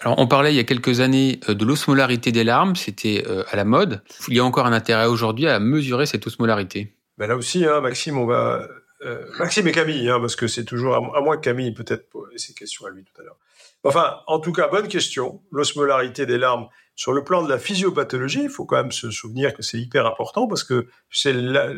Alors, 0.04 0.18
on 0.18 0.26
parlait 0.26 0.52
il 0.52 0.56
y 0.56 0.60
a 0.60 0.64
quelques 0.64 1.00
années 1.00 1.40
euh, 1.48 1.54
de 1.54 1.64
l'osmolarité 1.64 2.30
des 2.30 2.44
larmes, 2.44 2.76
c'était 2.76 3.24
euh, 3.26 3.42
à 3.50 3.56
la 3.56 3.64
mode. 3.64 4.02
Il 4.28 4.34
y 4.34 4.38
a 4.38 4.44
encore 4.44 4.66
un 4.66 4.72
intérêt 4.74 5.06
aujourd'hui 5.06 5.48
à 5.48 5.58
mesurer 5.58 6.04
cette 6.04 6.26
osmolarité. 6.26 6.94
Ben 7.16 7.26
là 7.26 7.36
aussi, 7.36 7.64
hein, 7.64 7.80
Maxime, 7.80 8.18
on 8.18 8.26
va 8.26 8.68
euh, 9.02 9.24
Maxime 9.38 9.66
et 9.66 9.72
Camille, 9.72 10.10
hein, 10.10 10.20
parce 10.20 10.36
que 10.36 10.46
c'est 10.46 10.64
toujours 10.64 10.94
à, 10.94 11.20
moins 11.22 11.36
que 11.36 11.42
Camille 11.42 11.72
peut-être 11.72 12.10
pose 12.10 12.28
ces 12.36 12.52
questions 12.52 12.84
à 12.84 12.90
lui 12.90 13.02
tout 13.02 13.18
à 13.18 13.24
l'heure. 13.24 13.38
Enfin, 13.82 14.20
en 14.26 14.40
tout 14.40 14.52
cas, 14.52 14.68
bonne 14.68 14.88
question. 14.88 15.40
L'osmolarité 15.50 16.26
des 16.26 16.36
larmes 16.36 16.68
sur 16.96 17.12
le 17.12 17.24
plan 17.24 17.42
de 17.42 17.48
la 17.48 17.58
physiopathologie, 17.58 18.44
il 18.44 18.50
faut 18.50 18.64
quand 18.64 18.76
même 18.76 18.92
se 18.92 19.10
souvenir 19.10 19.54
que 19.54 19.62
c'est 19.62 19.78
hyper 19.78 20.06
important 20.06 20.46
parce 20.46 20.62
que 20.62 20.86
c'est 21.10 21.32
la, 21.32 21.72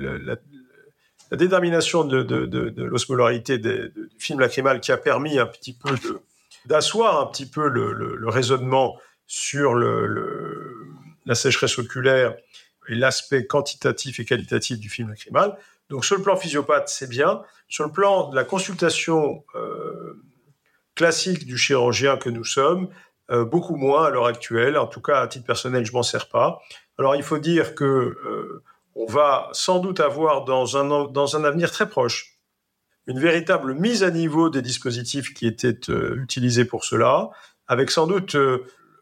détermination 1.32 2.04
de, 2.04 2.74
l'osmolarité 2.76 3.58
du 3.58 3.92
film 4.18 4.40
lacrymal 4.40 4.80
qui 4.80 4.92
a 4.92 4.96
permis 4.96 5.38
un 5.38 5.46
petit 5.46 5.74
peu 5.74 5.94
d'asseoir 6.66 7.20
un 7.20 7.26
petit 7.26 7.46
peu 7.46 7.68
le, 7.68 8.28
raisonnement 8.28 8.96
sur 9.26 9.74
la 9.74 11.34
sécheresse 11.34 11.78
oculaire 11.78 12.36
et 12.88 12.94
l'aspect 12.94 13.46
quantitatif 13.46 14.20
et 14.20 14.24
qualitatif 14.24 14.78
du 14.78 14.88
film 14.88 15.08
lacrymal. 15.08 15.56
Donc 15.88 16.04
sur 16.04 16.16
le 16.16 16.22
plan 16.22 16.36
physiopathe, 16.36 16.88
c'est 16.88 17.08
bien. 17.08 17.42
Sur 17.68 17.84
le 17.84 17.90
plan 17.90 18.28
de 18.28 18.36
la 18.36 18.44
consultation 18.44 19.44
euh, 19.54 20.22
classique 20.94 21.46
du 21.46 21.56
chirurgien 21.56 22.16
que 22.16 22.30
nous 22.30 22.44
sommes, 22.44 22.88
euh, 23.30 23.44
beaucoup 23.44 23.76
moins 23.76 24.04
à 24.04 24.10
l'heure 24.10 24.26
actuelle. 24.26 24.78
En 24.78 24.86
tout 24.86 25.00
cas, 25.00 25.20
à 25.20 25.26
titre 25.26 25.46
personnel, 25.46 25.84
je 25.84 25.92
m'en 25.92 26.02
sers 26.02 26.28
pas. 26.28 26.60
Alors 26.98 27.16
il 27.16 27.22
faut 27.22 27.38
dire 27.38 27.74
que 27.74 27.84
euh, 27.84 28.62
on 28.94 29.06
va 29.06 29.48
sans 29.52 29.78
doute 29.78 30.00
avoir 30.00 30.44
dans 30.44 30.76
un, 30.76 31.08
dans 31.08 31.36
un 31.36 31.44
avenir 31.44 31.70
très 31.70 31.88
proche 31.88 32.32
une 33.08 33.20
véritable 33.20 33.74
mise 33.74 34.02
à 34.02 34.10
niveau 34.10 34.50
des 34.50 34.62
dispositifs 34.62 35.32
qui 35.32 35.46
étaient 35.46 35.78
utilisés 36.16 36.64
pour 36.64 36.84
cela, 36.84 37.30
avec 37.68 37.92
sans 37.92 38.08
doute 38.08 38.36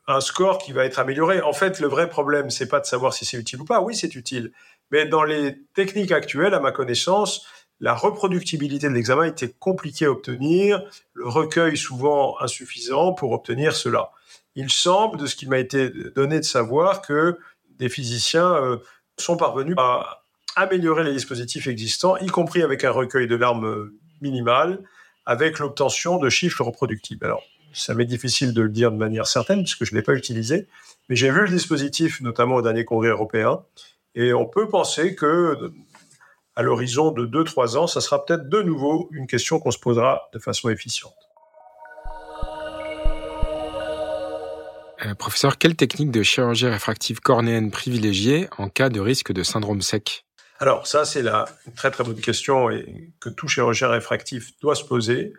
un 0.07 0.21
score 0.21 0.59
qui 0.59 0.73
va 0.73 0.85
être 0.85 0.99
amélioré. 0.99 1.41
En 1.41 1.53
fait, 1.53 1.81
le 1.81 1.89
vrai 1.89 2.09
problème, 2.09 2.51
c'est 2.51 2.69
pas 2.69 2.81
de 2.81 2.87
savoir 2.87 3.15
si 3.15 3.25
c'est 3.25 3.39
utile 3.39 3.63
ou 3.63 3.65
pas. 3.65 3.81
Oui, 3.81 3.97
c'est 3.97 4.15
utile. 4.15 4.53
Mais 4.91 5.07
dans 5.07 5.25
les 5.25 5.57
techniques 5.75 6.13
actuelles, 6.13 6.55
à 6.55 6.61
ma 6.61 6.73
connaissance, 6.73 7.47
la 7.81 7.95
reproductibilité 7.95 8.89
de 8.89 8.95
l'examen 8.95 9.25
était 9.25 9.53
compliquée 9.59 10.07
à 10.07 10.11
obtenir, 10.11 10.83
le 11.13 11.29
recueil 11.29 11.77
souvent 11.77 12.41
insuffisant 12.41 13.13
pour 13.13 13.33
obtenir 13.33 13.75
cela. 13.75 14.11
Il 14.55 14.71
semble, 14.71 15.19
de 15.19 15.27
ce 15.27 15.37
qui 15.37 15.47
m'a 15.47 15.59
été 15.59 15.91
donné 16.15 16.39
de 16.39 16.45
savoir, 16.45 17.03
que 17.03 17.39
des 17.79 17.89
physiciens 17.89 18.55
euh, 18.55 18.77
sont 19.19 19.37
parvenus 19.37 19.75
à 19.79 20.23
améliorer 20.57 21.03
les 21.05 21.13
dispositifs 21.13 21.67
existants, 21.67 22.17
y 22.19 22.27
compris 22.27 22.63
avec 22.63 22.85
un 22.85 22.91
recueil 22.91 23.27
de 23.27 23.35
larmes 23.35 23.91
minimal, 24.21 24.83
avec 25.27 25.59
l'obtention 25.59 26.19
de 26.19 26.29
chiffres 26.29 26.63
reproductibles. 26.63 27.25
Alors, 27.25 27.43
ça 27.73 27.95
m'est 27.95 28.05
difficile 28.05 28.55
de 28.55 28.63
le 28.63 28.69
dire 28.69 28.93
de 28.93 28.97
manière 28.97 29.27
certaine, 29.27 29.65
puisque 29.65 29.85
je 29.85 29.93
ne 29.93 29.99
l'ai 29.99 30.05
pas 30.05 30.15
utilisé, 30.15 30.69
mais 31.09 31.17
j'ai 31.17 31.31
vu 31.31 31.41
le 31.41 31.49
dispositif, 31.49 32.21
notamment 32.21 32.57
au 32.57 32.63
dernier 32.63 32.85
congrès 32.85 33.09
européen, 33.09 33.63
et 34.15 34.33
on 34.33 34.47
peut 34.47 34.69
penser 34.69 35.17
que 35.17 35.73
à 36.57 36.63
l'horizon 36.63 37.11
de 37.11 37.27
2-3 37.27 37.77
ans, 37.77 37.87
ça 37.87 38.01
sera 38.01 38.25
peut-être 38.25 38.49
de 38.49 38.63
nouveau 38.63 39.09
une 39.13 39.27
question 39.27 39.59
qu'on 39.59 39.71
se 39.71 39.79
posera 39.79 40.29
de 40.33 40.39
façon 40.39 40.69
efficiente. 40.69 41.15
Euh, 45.05 45.15
professeur, 45.15 45.59
quelle 45.59 45.77
technique 45.77 46.11
de 46.11 46.23
chirurgie 46.23 46.67
réfractive 46.67 47.21
cornéenne 47.21 47.71
privilégiée 47.71 48.49
en 48.57 48.69
cas 48.69 48.89
de 48.89 49.01
risque 49.01 49.33
de 49.33 49.43
syndrome 49.43 49.83
sec? 49.83 50.25
Alors 50.61 50.87
ça, 50.87 51.05
c'est 51.05 51.23
la 51.23 51.47
une 51.67 51.75
très 51.75 51.91
très 51.91 52.05
bonne 52.05 52.21
question 52.21 52.71
et 52.71 53.13
que 53.21 53.29
tout 53.29 53.49
chirurgien 53.49 53.89
réfractif 53.89 54.59
doit 54.61 54.77
se 54.77 54.85
poser. 54.85 55.33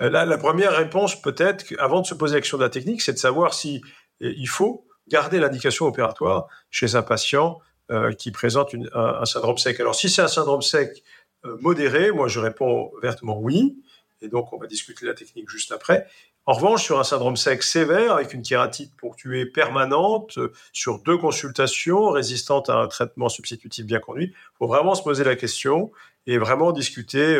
Euh, 0.00 0.08
là, 0.08 0.24
la 0.24 0.38
première 0.38 0.72
réponse 0.72 1.20
peut-être, 1.20 1.64
avant 1.78 2.00
de 2.00 2.06
se 2.06 2.14
poser 2.14 2.36
l'action 2.36 2.56
de 2.58 2.62
la 2.62 2.70
technique, 2.70 3.02
c'est 3.02 3.12
de 3.12 3.18
savoir 3.18 3.54
si 3.54 3.82
euh, 4.22 4.32
il 4.36 4.48
faut 4.48 4.86
garder 5.08 5.40
l'indication 5.40 5.86
opératoire 5.86 6.46
chez 6.70 6.94
un 6.94 7.02
patient 7.02 7.58
euh, 7.92 8.12
qui 8.12 8.30
présente 8.30 8.74
un, 8.94 9.26
syndrome 9.26 9.58
sec. 9.58 9.78
Alors, 9.78 9.94
si 9.94 10.08
c'est 10.08 10.22
un 10.22 10.28
syndrome 10.28 10.62
sec 10.62 11.02
euh, 11.44 11.58
modéré, 11.60 12.10
moi 12.10 12.26
je 12.26 12.40
réponds 12.40 12.90
vertement 13.02 13.38
oui, 13.38 13.76
et 14.22 14.28
donc 14.28 14.50
on 14.54 14.56
va 14.56 14.66
discuter 14.66 15.04
la 15.04 15.12
technique 15.12 15.50
juste 15.50 15.72
après. 15.72 16.06
En 16.46 16.54
revanche, 16.54 16.84
sur 16.84 16.98
un 16.98 17.04
syndrome 17.04 17.36
sec 17.36 17.62
sévère, 17.62 18.14
avec 18.14 18.32
une 18.32 18.40
kératite 18.40 18.96
ponctuée 18.96 19.44
permanente, 19.44 20.38
euh, 20.38 20.54
sur 20.72 21.02
deux 21.02 21.18
consultations, 21.18 22.08
résistante 22.08 22.70
à 22.70 22.76
un 22.76 22.88
traitement 22.88 23.28
substitutif 23.28 23.84
bien 23.84 24.00
conduit, 24.00 24.32
il 24.32 24.56
faut 24.58 24.68
vraiment 24.68 24.94
se 24.94 25.02
poser 25.02 25.22
la 25.22 25.36
question 25.36 25.92
et 26.26 26.38
vraiment 26.38 26.72
discuter 26.72 27.38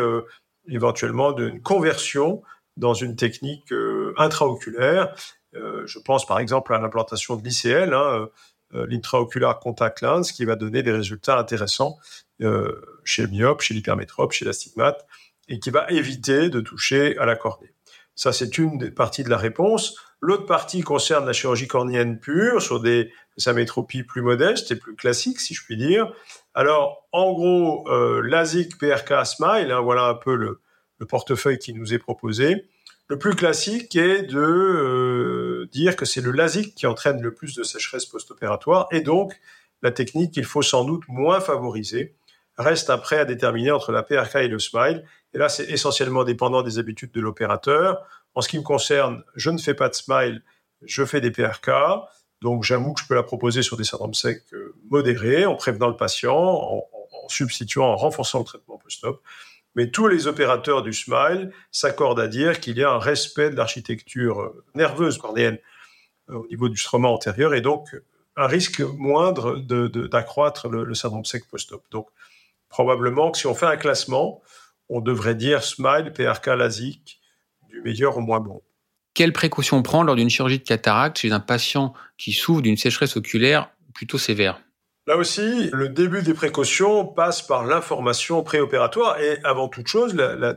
éventuellement 0.68 1.32
d'une 1.32 1.62
conversion 1.62 2.42
dans 2.76 2.94
une 2.94 3.16
technique 3.16 3.72
intraoculaire. 4.16 5.14
je 5.52 5.98
pense 6.00 6.26
par 6.26 6.40
exemple 6.40 6.74
à 6.74 6.78
l'implantation 6.78 7.36
de 7.36 7.44
l'ICL, 7.44 7.94
hein, 7.94 8.28
euh, 8.74 8.86
l'intraocular 8.88 9.58
contact 9.60 10.00
lens 10.00 10.32
qui 10.32 10.44
va 10.44 10.56
donner 10.56 10.82
des 10.82 10.92
résultats 10.92 11.38
intéressants 11.38 11.98
euh, 12.40 12.80
chez 13.04 13.22
le 13.22 13.28
myope, 13.28 13.60
chez 13.60 13.74
l'hypermétrope, 13.74 14.32
chez 14.32 14.44
l'astigmate, 14.44 15.06
et 15.48 15.58
qui 15.58 15.70
va 15.70 15.86
éviter 15.90 16.48
de 16.48 16.60
toucher 16.60 17.16
à 17.18 17.26
la 17.26 17.36
cornée. 17.36 17.72
Ça, 18.14 18.32
c'est 18.32 18.58
une 18.58 18.78
des 18.78 18.90
parties 18.90 19.24
de 19.24 19.30
la 19.30 19.36
réponse. 19.36 19.96
L'autre 20.20 20.46
partie 20.46 20.82
concerne 20.82 21.26
la 21.26 21.32
chirurgie 21.32 21.66
cornéenne 21.66 22.18
pure 22.20 22.62
sur 22.62 22.80
des 22.80 23.10
amétropies 23.46 24.04
plus 24.04 24.22
modestes 24.22 24.70
et 24.70 24.76
plus 24.76 24.94
classiques, 24.94 25.40
si 25.40 25.54
je 25.54 25.64
puis 25.64 25.76
dire. 25.76 26.12
Alors, 26.54 27.08
en 27.12 27.32
gros, 27.32 27.88
euh, 27.88 28.22
LASIK, 28.22 28.78
PRK, 28.78 29.26
SMILE, 29.26 29.72
hein, 29.72 29.80
voilà 29.80 30.04
un 30.04 30.14
peu 30.14 30.34
le, 30.34 30.60
le, 30.98 31.06
portefeuille 31.06 31.58
qui 31.58 31.72
nous 31.72 31.92
est 31.94 31.98
proposé. 31.98 32.66
Le 33.08 33.18
plus 33.18 33.34
classique 33.34 33.96
est 33.96 34.22
de 34.22 34.38
euh, 34.38 35.51
dire 35.72 35.96
que 35.96 36.04
c'est 36.04 36.20
le 36.20 36.30
LASIK 36.30 36.74
qui 36.74 36.86
entraîne 36.86 37.20
le 37.20 37.34
plus 37.34 37.54
de 37.56 37.62
sécheresse 37.62 38.06
post-opératoire 38.06 38.86
et 38.92 39.00
donc 39.00 39.34
la 39.82 39.90
technique 39.90 40.32
qu'il 40.32 40.44
faut 40.44 40.62
sans 40.62 40.84
doute 40.84 41.02
moins 41.08 41.40
favoriser. 41.40 42.14
Reste 42.58 42.90
après 42.90 43.18
à 43.18 43.24
déterminer 43.24 43.70
entre 43.70 43.90
la 43.92 44.02
PRK 44.02 44.36
et 44.36 44.48
le 44.48 44.58
SMILE. 44.58 45.04
Et 45.34 45.38
là, 45.38 45.48
c'est 45.48 45.64
essentiellement 45.64 46.22
dépendant 46.22 46.62
des 46.62 46.78
habitudes 46.78 47.10
de 47.12 47.20
l'opérateur. 47.20 48.06
En 48.34 48.42
ce 48.42 48.48
qui 48.48 48.58
me 48.58 48.62
concerne, 48.62 49.24
je 49.34 49.50
ne 49.50 49.58
fais 49.58 49.74
pas 49.74 49.88
de 49.88 49.94
SMILE, 49.94 50.42
je 50.82 51.04
fais 51.04 51.20
des 51.20 51.30
PRK. 51.30 51.70
Donc 52.42 52.62
j'avoue 52.62 52.92
que 52.92 53.00
je 53.00 53.06
peux 53.06 53.14
la 53.14 53.22
proposer 53.22 53.62
sur 53.62 53.76
des 53.76 53.84
syndromes 53.84 54.14
secs 54.14 54.42
euh, 54.52 54.74
modérés, 54.90 55.46
en 55.46 55.54
prévenant 55.54 55.88
le 55.88 55.96
patient, 55.96 56.36
en, 56.36 56.84
en 56.92 57.28
substituant, 57.28 57.86
en 57.86 57.96
renforçant 57.96 58.40
le 58.40 58.44
traitement 58.44 58.78
post-op. 58.78 59.22
Mais 59.74 59.90
tous 59.90 60.06
les 60.06 60.26
opérateurs 60.26 60.82
du 60.82 60.92
SMILE 60.92 61.50
s'accordent 61.70 62.20
à 62.20 62.28
dire 62.28 62.60
qu'il 62.60 62.76
y 62.76 62.84
a 62.84 62.90
un 62.90 62.98
respect 62.98 63.50
de 63.50 63.56
l'architecture 63.56 64.40
euh, 64.40 64.64
nerveuse 64.74 65.18
cornéenne 65.18 65.58
euh, 66.30 66.34
au 66.34 66.46
niveau 66.48 66.68
du 66.68 66.76
stroma 66.76 67.08
antérieur 67.08 67.54
et 67.54 67.60
donc 67.60 67.88
un 68.36 68.46
risque 68.46 68.80
moindre 68.80 69.56
d'accroître 69.56 70.68
le, 70.68 70.94
syndrome 70.94 71.24
sec 71.24 71.46
post-op. 71.48 71.84
Donc, 71.90 72.08
probablement 72.68 73.30
que 73.30 73.38
si 73.38 73.46
on 73.46 73.54
fait 73.54 73.66
un 73.66 73.76
classement, 73.76 74.40
on 74.88 75.00
devrait 75.00 75.34
dire 75.34 75.62
SMILE, 75.62 76.12
PRK, 76.14 76.46
LASIK, 76.46 77.20
du 77.68 77.82
meilleur 77.82 78.16
au 78.16 78.20
moins 78.20 78.40
bon. 78.40 78.62
Quelles 79.14 79.34
précautions 79.34 79.82
prendre 79.82 80.06
lors 80.06 80.16
d'une 80.16 80.30
chirurgie 80.30 80.58
de 80.58 80.64
cataracte 80.64 81.18
chez 81.18 81.32
un 81.32 81.40
patient 81.40 81.92
qui 82.16 82.32
souffre 82.32 82.62
d'une 82.62 82.78
sécheresse 82.78 83.16
oculaire 83.16 83.70
plutôt 83.94 84.16
sévère? 84.16 84.62
Là 85.08 85.16
aussi, 85.16 85.68
le 85.72 85.88
début 85.88 86.22
des 86.22 86.32
précautions 86.32 87.04
passe 87.04 87.42
par 87.42 87.64
l'information 87.64 88.44
préopératoire 88.44 89.20
et 89.20 89.40
avant 89.42 89.66
toute 89.68 89.88
chose, 89.88 90.14
le 90.14 90.56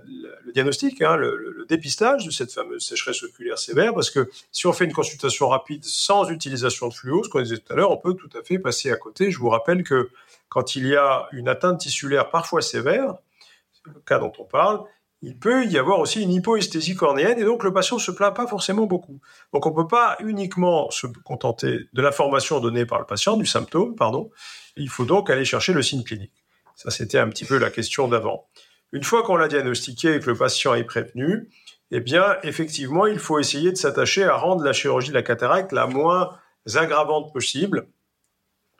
diagnostic, 0.53 1.01
hein, 1.01 1.15
le, 1.15 1.65
dépistage 1.67 2.25
de 2.25 2.29
cette 2.29 2.51
fameuse 2.51 2.85
sécheresse 2.85 3.23
oculaire 3.23 3.57
sévère, 3.57 3.95
parce 3.95 4.11
que 4.11 4.29
si 4.51 4.67
on 4.67 4.73
fait 4.73 4.85
une 4.85 4.93
consultation 4.93 5.47
rapide 5.49 5.83
sans 5.83 6.29
utilisation 6.29 6.89
de 6.89 6.93
fluo, 6.93 7.23
ce 7.23 7.29
qu'on 7.29 7.41
disait 7.41 7.57
tout 7.57 7.73
à 7.73 7.75
l'heure, 7.75 7.89
on 7.89 7.97
peut 7.97 8.13
tout 8.13 8.29
à 8.37 8.43
fait 8.43 8.59
passer 8.59 8.91
à 8.91 8.97
côté. 8.97 9.31
Je 9.31 9.39
vous 9.39 9.49
rappelle 9.49 9.83
que 9.83 10.11
quand 10.47 10.75
il 10.75 10.85
y 10.85 10.95
a 10.95 11.27
une 11.31 11.47
atteinte 11.47 11.79
tissulaire 11.79 12.29
parfois 12.29 12.61
sévère, 12.61 13.15
c'est 13.73 13.91
le 13.91 13.99
cas 14.05 14.19
dont 14.19 14.31
on 14.37 14.43
parle, 14.43 14.81
il 15.21 15.37
peut 15.39 15.65
y 15.65 15.77
avoir 15.77 15.99
aussi 15.99 16.21
une 16.21 16.31
hypoesthésie 16.31 16.95
cornéenne 16.95 17.39
et 17.39 17.43
donc 17.43 17.63
le 17.63 17.73
patient 17.73 17.97
se 17.97 18.11
plaint 18.11 18.35
pas 18.35 18.47
forcément 18.47 18.85
beaucoup. 18.85 19.19
Donc 19.53 19.65
on 19.65 19.73
peut 19.73 19.87
pas 19.87 20.17
uniquement 20.19 20.89
se 20.91 21.07
contenter 21.23 21.79
de 21.93 22.01
l'information 22.01 22.59
donnée 22.59 22.85
par 22.85 22.99
le 22.99 23.05
patient, 23.05 23.37
du 23.37 23.45
symptôme, 23.45 23.95
pardon. 23.95 24.29
Il 24.75 24.89
faut 24.89 25.05
donc 25.05 25.29
aller 25.29 25.45
chercher 25.45 25.73
le 25.73 25.81
signe 25.81 26.03
clinique. 26.03 26.43
Ça, 26.75 26.91
c'était 26.91 27.17
un 27.17 27.29
petit 27.29 27.45
peu 27.45 27.57
la 27.57 27.69
question 27.69 28.07
d'avant. 28.07 28.47
Une 28.91 29.03
fois 29.03 29.23
qu'on 29.23 29.37
l'a 29.37 29.47
diagnostiqué 29.47 30.15
et 30.15 30.19
que 30.19 30.29
le 30.29 30.35
patient 30.35 30.73
est 30.73 30.83
prévenu, 30.83 31.49
eh 31.91 31.99
bien, 32.01 32.37
effectivement, 32.43 33.05
il 33.05 33.19
faut 33.19 33.39
essayer 33.39 33.71
de 33.71 33.77
s'attacher 33.77 34.23
à 34.23 34.35
rendre 34.35 34.63
la 34.63 34.73
chirurgie 34.73 35.09
de 35.09 35.13
la 35.13 35.23
cataracte 35.23 35.71
la 35.71 35.87
moins 35.87 36.37
aggravante 36.75 37.31
possible. 37.31 37.87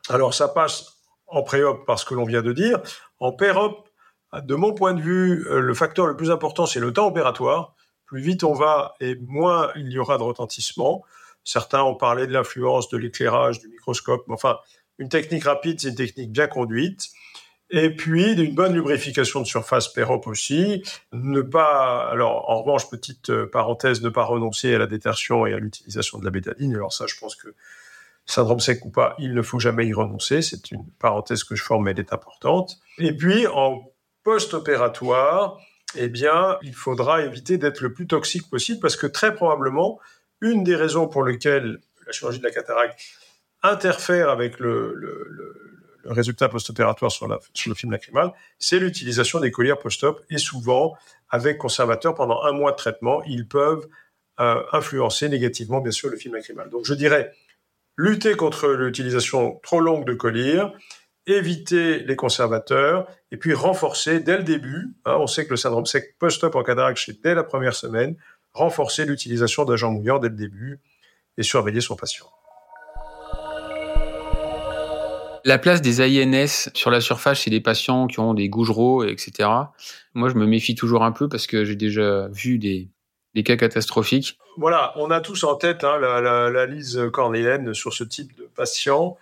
Alors, 0.09 0.33
ça 0.33 0.47
passe 0.47 0.97
en 1.27 1.43
pré-op 1.43 1.85
par 1.85 1.97
ce 1.97 2.05
que 2.05 2.13
l'on 2.13 2.25
vient 2.25 2.41
de 2.41 2.53
dire. 2.53 2.81
En 3.19 3.31
pér-op, 3.31 3.89
de 4.33 4.55
mon 4.55 4.73
point 4.73 4.93
de 4.93 5.01
vue, 5.01 5.45
euh, 5.47 5.59
le 5.59 5.73
facteur 5.73 6.05
le 6.05 6.15
plus 6.15 6.31
important, 6.31 6.65
c'est 6.65 6.79
le 6.79 6.93
temps 6.93 7.07
opératoire. 7.07 7.75
Plus 8.05 8.21
vite 8.21 8.43
on 8.43 8.53
va 8.53 8.95
et 8.99 9.15
moins 9.27 9.71
il 9.75 9.91
y 9.91 9.97
aura 9.97 10.17
de 10.17 10.23
retentissement. 10.23 11.03
Certains 11.43 11.83
ont 11.83 11.95
parlé 11.95 12.27
de 12.27 12.33
l'influence 12.33 12.89
de 12.89 12.97
l'éclairage, 12.97 13.59
du 13.59 13.67
microscope. 13.67 14.23
Mais 14.27 14.33
enfin, 14.33 14.57
une 14.97 15.09
technique 15.09 15.43
rapide, 15.43 15.79
c'est 15.79 15.89
une 15.89 15.95
technique 15.95 16.31
bien 16.31 16.47
conduite. 16.47 17.09
Et 17.71 17.89
puis, 17.89 18.35
d'une 18.35 18.53
bonne 18.53 18.73
lubrification 18.73 19.41
de 19.41 19.45
surface 19.45 19.87
PEROP 19.87 20.27
aussi. 20.27 20.83
Ne 21.13 21.41
pas, 21.41 22.07
alors, 22.11 22.49
en 22.49 22.61
revanche, 22.61 22.89
petite 22.89 23.31
euh, 23.31 23.47
parenthèse, 23.47 24.03
ne 24.03 24.09
pas 24.09 24.23
renoncer 24.23 24.75
à 24.75 24.77
la 24.77 24.87
détertion 24.87 25.47
et 25.47 25.53
à 25.53 25.57
l'utilisation 25.57 26.19
de 26.19 26.25
la 26.25 26.31
bétaline. 26.31 26.75
Alors 26.75 26.93
ça, 26.93 27.05
je 27.07 27.15
pense 27.19 27.35
que 27.35 27.55
syndrome 28.27 28.59
sec 28.59 28.85
ou 28.85 28.89
pas, 28.89 29.15
il 29.19 29.33
ne 29.33 29.41
faut 29.41 29.59
jamais 29.59 29.85
y 29.87 29.93
renoncer. 29.93 30.41
C'est 30.41 30.71
une 30.71 30.85
parenthèse 30.99 31.43
que 31.43 31.55
je 31.55 31.63
forme, 31.63 31.87
elle 31.87 31.99
est 31.99 32.13
importante. 32.13 32.77
Et 32.99 33.13
puis, 33.13 33.47
en 33.47 33.83
post-opératoire, 34.25 35.61
eh 35.95 36.09
bien, 36.09 36.57
il 36.63 36.73
faudra 36.73 37.21
éviter 37.21 37.57
d'être 37.57 37.79
le 37.79 37.93
plus 37.93 38.07
toxique 38.07 38.49
possible 38.49 38.81
parce 38.81 38.97
que 38.97 39.07
très 39.07 39.33
probablement, 39.33 39.99
une 40.41 40.63
des 40.63 40.75
raisons 40.75 41.07
pour 41.07 41.23
lesquelles 41.23 41.79
la 42.05 42.11
chirurgie 42.11 42.39
de 42.39 42.43
la 42.43 42.51
cataracte 42.51 42.99
interfère 43.63 44.29
avec 44.29 44.59
le, 44.59 45.61
résultat 46.05 46.49
post-opératoire 46.49 47.11
sur, 47.11 47.27
le 47.27 47.73
film 47.73 47.91
lacrymal, 47.91 48.33
c'est 48.59 48.77
l'utilisation 48.77 49.39
des 49.39 49.51
colliers 49.51 49.75
post-op 49.81 50.21
et 50.29 50.37
souvent, 50.37 50.95
avec 51.29 51.57
conservateur, 51.57 52.13
pendant 52.13 52.43
un 52.43 52.51
mois 52.51 52.71
de 52.71 52.77
traitement, 52.77 53.23
ils 53.23 53.47
peuvent 53.47 53.87
euh, 54.39 54.61
influencer 54.71 55.29
négativement, 55.29 55.81
bien 55.81 55.91
sûr, 55.91 56.09
le 56.09 56.17
film 56.17 56.35
lacrymal. 56.35 56.69
Donc, 56.69 56.85
je 56.85 56.93
dirais, 56.93 57.31
lutter 57.97 58.35
contre 58.35 58.67
l'utilisation 58.69 59.59
trop 59.63 59.79
longue 59.79 60.05
de 60.05 60.13
colliers, 60.13 60.63
éviter 61.27 61.99
les 61.99 62.15
conservateurs 62.15 63.07
et 63.31 63.37
puis 63.37 63.53
renforcer 63.53 64.19
dès 64.19 64.37
le 64.37 64.43
début, 64.43 64.95
hein, 65.05 65.17
on 65.19 65.27
sait 65.27 65.45
que 65.45 65.51
le 65.51 65.57
syndrome 65.57 65.85
sec 65.85 66.15
post-op 66.19 66.55
en 66.55 66.63
cataracte, 66.63 67.01
c'est 67.03 67.21
dès 67.21 67.33
la 67.33 67.43
première 67.43 67.73
semaine, 67.73 68.15
renforcer 68.53 69.05
l'utilisation 69.05 69.65
d'agents 69.65 69.91
mouillants 69.91 70.19
dès 70.19 70.29
le 70.29 70.35
début 70.35 70.79
et 71.37 71.43
surveiller 71.43 71.81
son 71.81 71.95
patient. 71.95 72.27
La 75.47 75.59
place 75.59 75.79
des 75.79 76.01
AINS 76.01 76.69
sur 76.73 76.89
la 76.89 77.01
surface 77.01 77.41
chez 77.41 77.51
des 77.51 77.61
patients 77.61 78.07
qui 78.07 78.19
ont 78.19 78.33
des 78.33 78.49
gougeraux, 78.49 79.03
etc. 79.03 79.47
Moi, 80.15 80.29
je 80.29 80.33
me 80.33 80.47
méfie 80.47 80.73
toujours 80.73 81.03
un 81.03 81.11
peu 81.11 81.29
parce 81.29 81.45
que 81.45 81.65
j'ai 81.65 81.75
déjà 81.75 82.27
vu 82.29 82.57
des, 82.57 82.89
cas 83.43 83.55
catastrophiques. 83.55 84.39
Voilà, 84.57 84.93
on 84.95 85.11
a 85.11 85.21
tous 85.21 85.43
en 85.43 85.55
tête 85.55 85.83
hein, 85.83 85.99
la, 85.99 86.49
la, 86.49 86.65
lise 86.65 86.99
cornéenne 87.13 87.75
sur 87.75 87.93
ce 87.93 88.03
type 88.03 88.35
de 88.35 88.49
patient. 88.55 89.17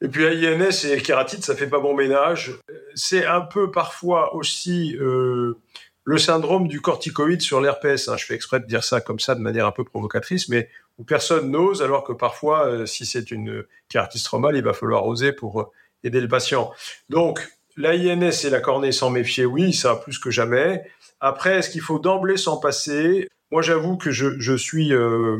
Et 0.00 0.08
puis 0.08 0.24
AINS 0.24 0.84
et 0.84 1.02
kératite, 1.02 1.44
ça 1.44 1.56
fait 1.56 1.66
pas 1.66 1.80
bon 1.80 1.94
ménage. 1.94 2.52
C'est 2.94 3.26
un 3.26 3.40
peu 3.40 3.70
parfois 3.70 4.34
aussi 4.34 4.96
euh, 4.96 5.58
le 6.04 6.18
syndrome 6.18 6.68
du 6.68 6.80
corticoïde 6.80 7.42
sur 7.42 7.60
l'RPS. 7.60 8.08
Hein. 8.08 8.16
Je 8.16 8.24
fais 8.24 8.34
exprès 8.34 8.60
de 8.60 8.66
dire 8.66 8.84
ça 8.84 9.00
comme 9.00 9.18
ça 9.18 9.34
de 9.34 9.40
manière 9.40 9.66
un 9.66 9.72
peu 9.72 9.84
provocatrice, 9.84 10.48
mais 10.48 10.68
où 10.98 11.04
personne 11.04 11.50
n'ose, 11.50 11.82
alors 11.82 12.04
que 12.04 12.12
parfois, 12.12 12.66
euh, 12.66 12.86
si 12.86 13.06
c'est 13.06 13.30
une 13.30 13.64
kératite 13.88 14.20
stromale, 14.20 14.56
il 14.56 14.62
va 14.62 14.72
falloir 14.72 15.06
oser 15.06 15.32
pour 15.32 15.60
euh, 15.60 15.64
aider 16.04 16.20
le 16.20 16.28
patient. 16.28 16.72
Donc, 17.08 17.46
l'AINS 17.76 18.44
et 18.44 18.50
la 18.50 18.60
cornée 18.60 18.92
sans 18.92 19.10
méfier, 19.10 19.44
oui, 19.44 19.72
ça 19.72 19.96
plus 19.96 20.18
que 20.18 20.30
jamais. 20.30 20.82
Après, 21.20 21.58
est-ce 21.58 21.70
qu'il 21.70 21.80
faut 21.80 21.98
d'emblée 21.98 22.36
s'en 22.36 22.58
passer? 22.58 23.28
Moi, 23.50 23.62
j'avoue 23.62 23.96
que 23.96 24.10
je, 24.10 24.38
je 24.38 24.54
suis... 24.54 24.92
Euh, 24.92 25.38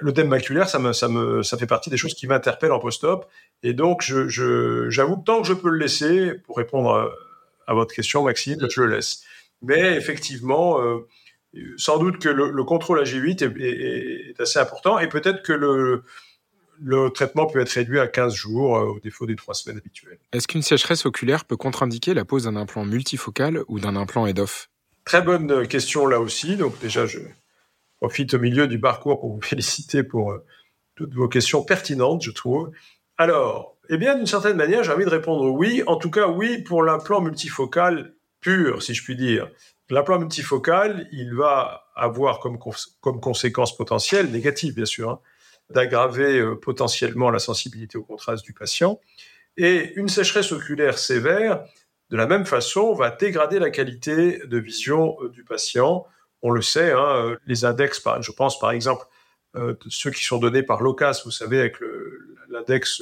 L'œdème 0.00 0.28
maculaire, 0.28 0.68
ça, 0.68 0.78
me, 0.78 0.92
ça, 0.92 1.08
me, 1.08 1.42
ça 1.42 1.58
fait 1.58 1.66
partie 1.66 1.90
des 1.90 1.96
choses 1.96 2.14
qui 2.14 2.26
m'interpellent 2.26 2.72
en 2.72 2.78
post-op. 2.78 3.26
Et 3.62 3.74
donc, 3.74 4.02
j'avoue 4.02 4.28
je, 4.28 4.90
j'avoue 4.90 5.16
que 5.18 5.24
tant 5.24 5.42
que 5.42 5.48
je 5.48 5.52
peux 5.52 5.70
le 5.70 5.78
laisser, 5.78 6.32
pour 6.46 6.56
répondre 6.56 7.12
à, 7.66 7.74
votre 7.74 7.94
question, 7.94 8.24
Maxime, 8.24 8.58
je 8.68 8.80
le 8.80 8.88
laisse. 8.88 9.22
Mais 9.62 9.96
effectivement, 9.96 10.80
euh, 10.80 11.06
sans 11.76 11.98
doute 11.98 12.18
que 12.18 12.28
le, 12.28 12.64
contrôle 12.64 13.02
AG8 13.02 13.44
est, 13.60 14.40
assez 14.40 14.58
important 14.58 14.98
et 14.98 15.08
peut-être 15.08 15.42
que 15.42 15.52
le, 15.52 16.02
le 16.82 17.10
traitement 17.10 17.46
peut 17.46 17.60
être 17.60 17.70
réduit 17.70 18.00
à 18.00 18.06
15 18.06 18.34
jours 18.34 18.76
euh, 18.76 18.84
au 18.84 19.00
défaut 19.00 19.26
des 19.26 19.36
3 19.36 19.54
semaines 19.54 19.78
habituelles. 19.78 20.18
Est-ce 20.32 20.48
qu'une 20.48 20.62
sécheresse 20.62 21.06
oculaire 21.06 21.44
peut 21.44 21.56
contre-indiquer 21.56 22.14
la 22.14 22.24
pose 22.24 22.44
d'un 22.44 22.56
implant 22.56 22.84
multifocal 22.84 23.62
ou 23.68 23.78
d'un 23.78 23.96
implant 23.96 24.26
head-off? 24.26 24.68
Très 25.04 25.22
bonne 25.22 25.66
question 25.68 26.06
là 26.06 26.20
aussi. 26.20 26.56
Donc 26.56 26.78
déjà, 26.80 27.06
je 27.06 27.20
profite 28.04 28.34
au 28.34 28.38
milieu 28.38 28.66
du 28.66 28.78
parcours 28.78 29.18
pour 29.18 29.34
vous 29.34 29.40
féliciter 29.40 30.02
pour 30.02 30.32
euh, 30.32 30.44
toutes 30.94 31.14
vos 31.14 31.26
questions 31.26 31.64
pertinentes, 31.64 32.22
je 32.22 32.32
trouve. 32.32 32.70
Alors, 33.16 33.78
eh 33.88 33.96
bien, 33.96 34.14
d'une 34.14 34.26
certaine 34.26 34.58
manière, 34.58 34.84
j'ai 34.84 34.92
envie 34.92 35.06
de 35.06 35.10
répondre 35.10 35.50
oui. 35.50 35.82
En 35.86 35.96
tout 35.96 36.10
cas, 36.10 36.26
oui 36.28 36.62
pour 36.62 36.82
l'implant 36.82 37.22
multifocal 37.22 38.14
pur, 38.42 38.82
si 38.82 38.92
je 38.92 39.02
puis 39.02 39.16
dire. 39.16 39.48
L'implant 39.88 40.18
multifocal, 40.18 41.08
il 41.12 41.34
va 41.34 41.86
avoir 41.96 42.40
comme, 42.40 42.58
comme 43.00 43.20
conséquence 43.20 43.74
potentielle, 43.74 44.30
négative 44.30 44.74
bien 44.74 44.84
sûr, 44.84 45.08
hein, 45.08 45.20
d'aggraver 45.70 46.40
euh, 46.40 46.56
potentiellement 46.56 47.30
la 47.30 47.38
sensibilité 47.38 47.96
au 47.96 48.04
contraste 48.04 48.44
du 48.44 48.52
patient. 48.52 49.00
Et 49.56 49.94
une 49.96 50.08
sécheresse 50.08 50.52
oculaire 50.52 50.98
sévère, 50.98 51.64
de 52.10 52.18
la 52.18 52.26
même 52.26 52.44
façon, 52.44 52.92
va 52.92 53.10
dégrader 53.10 53.58
la 53.58 53.70
qualité 53.70 54.42
de 54.44 54.58
vision 54.58 55.16
euh, 55.22 55.30
du 55.30 55.42
patient. 55.42 56.04
On 56.44 56.50
le 56.50 56.62
sait, 56.62 56.92
hein, 56.92 57.16
euh, 57.16 57.36
les 57.46 57.64
index, 57.64 58.00
je 58.20 58.30
pense 58.30 58.58
par 58.58 58.70
exemple 58.70 59.06
ceux 59.88 60.10
qui 60.10 60.24
sont 60.24 60.38
donnés 60.38 60.64
par 60.64 60.82
l'OCAS, 60.82 61.22
vous 61.24 61.30
savez, 61.30 61.60
avec 61.60 61.76
l'index 62.48 63.00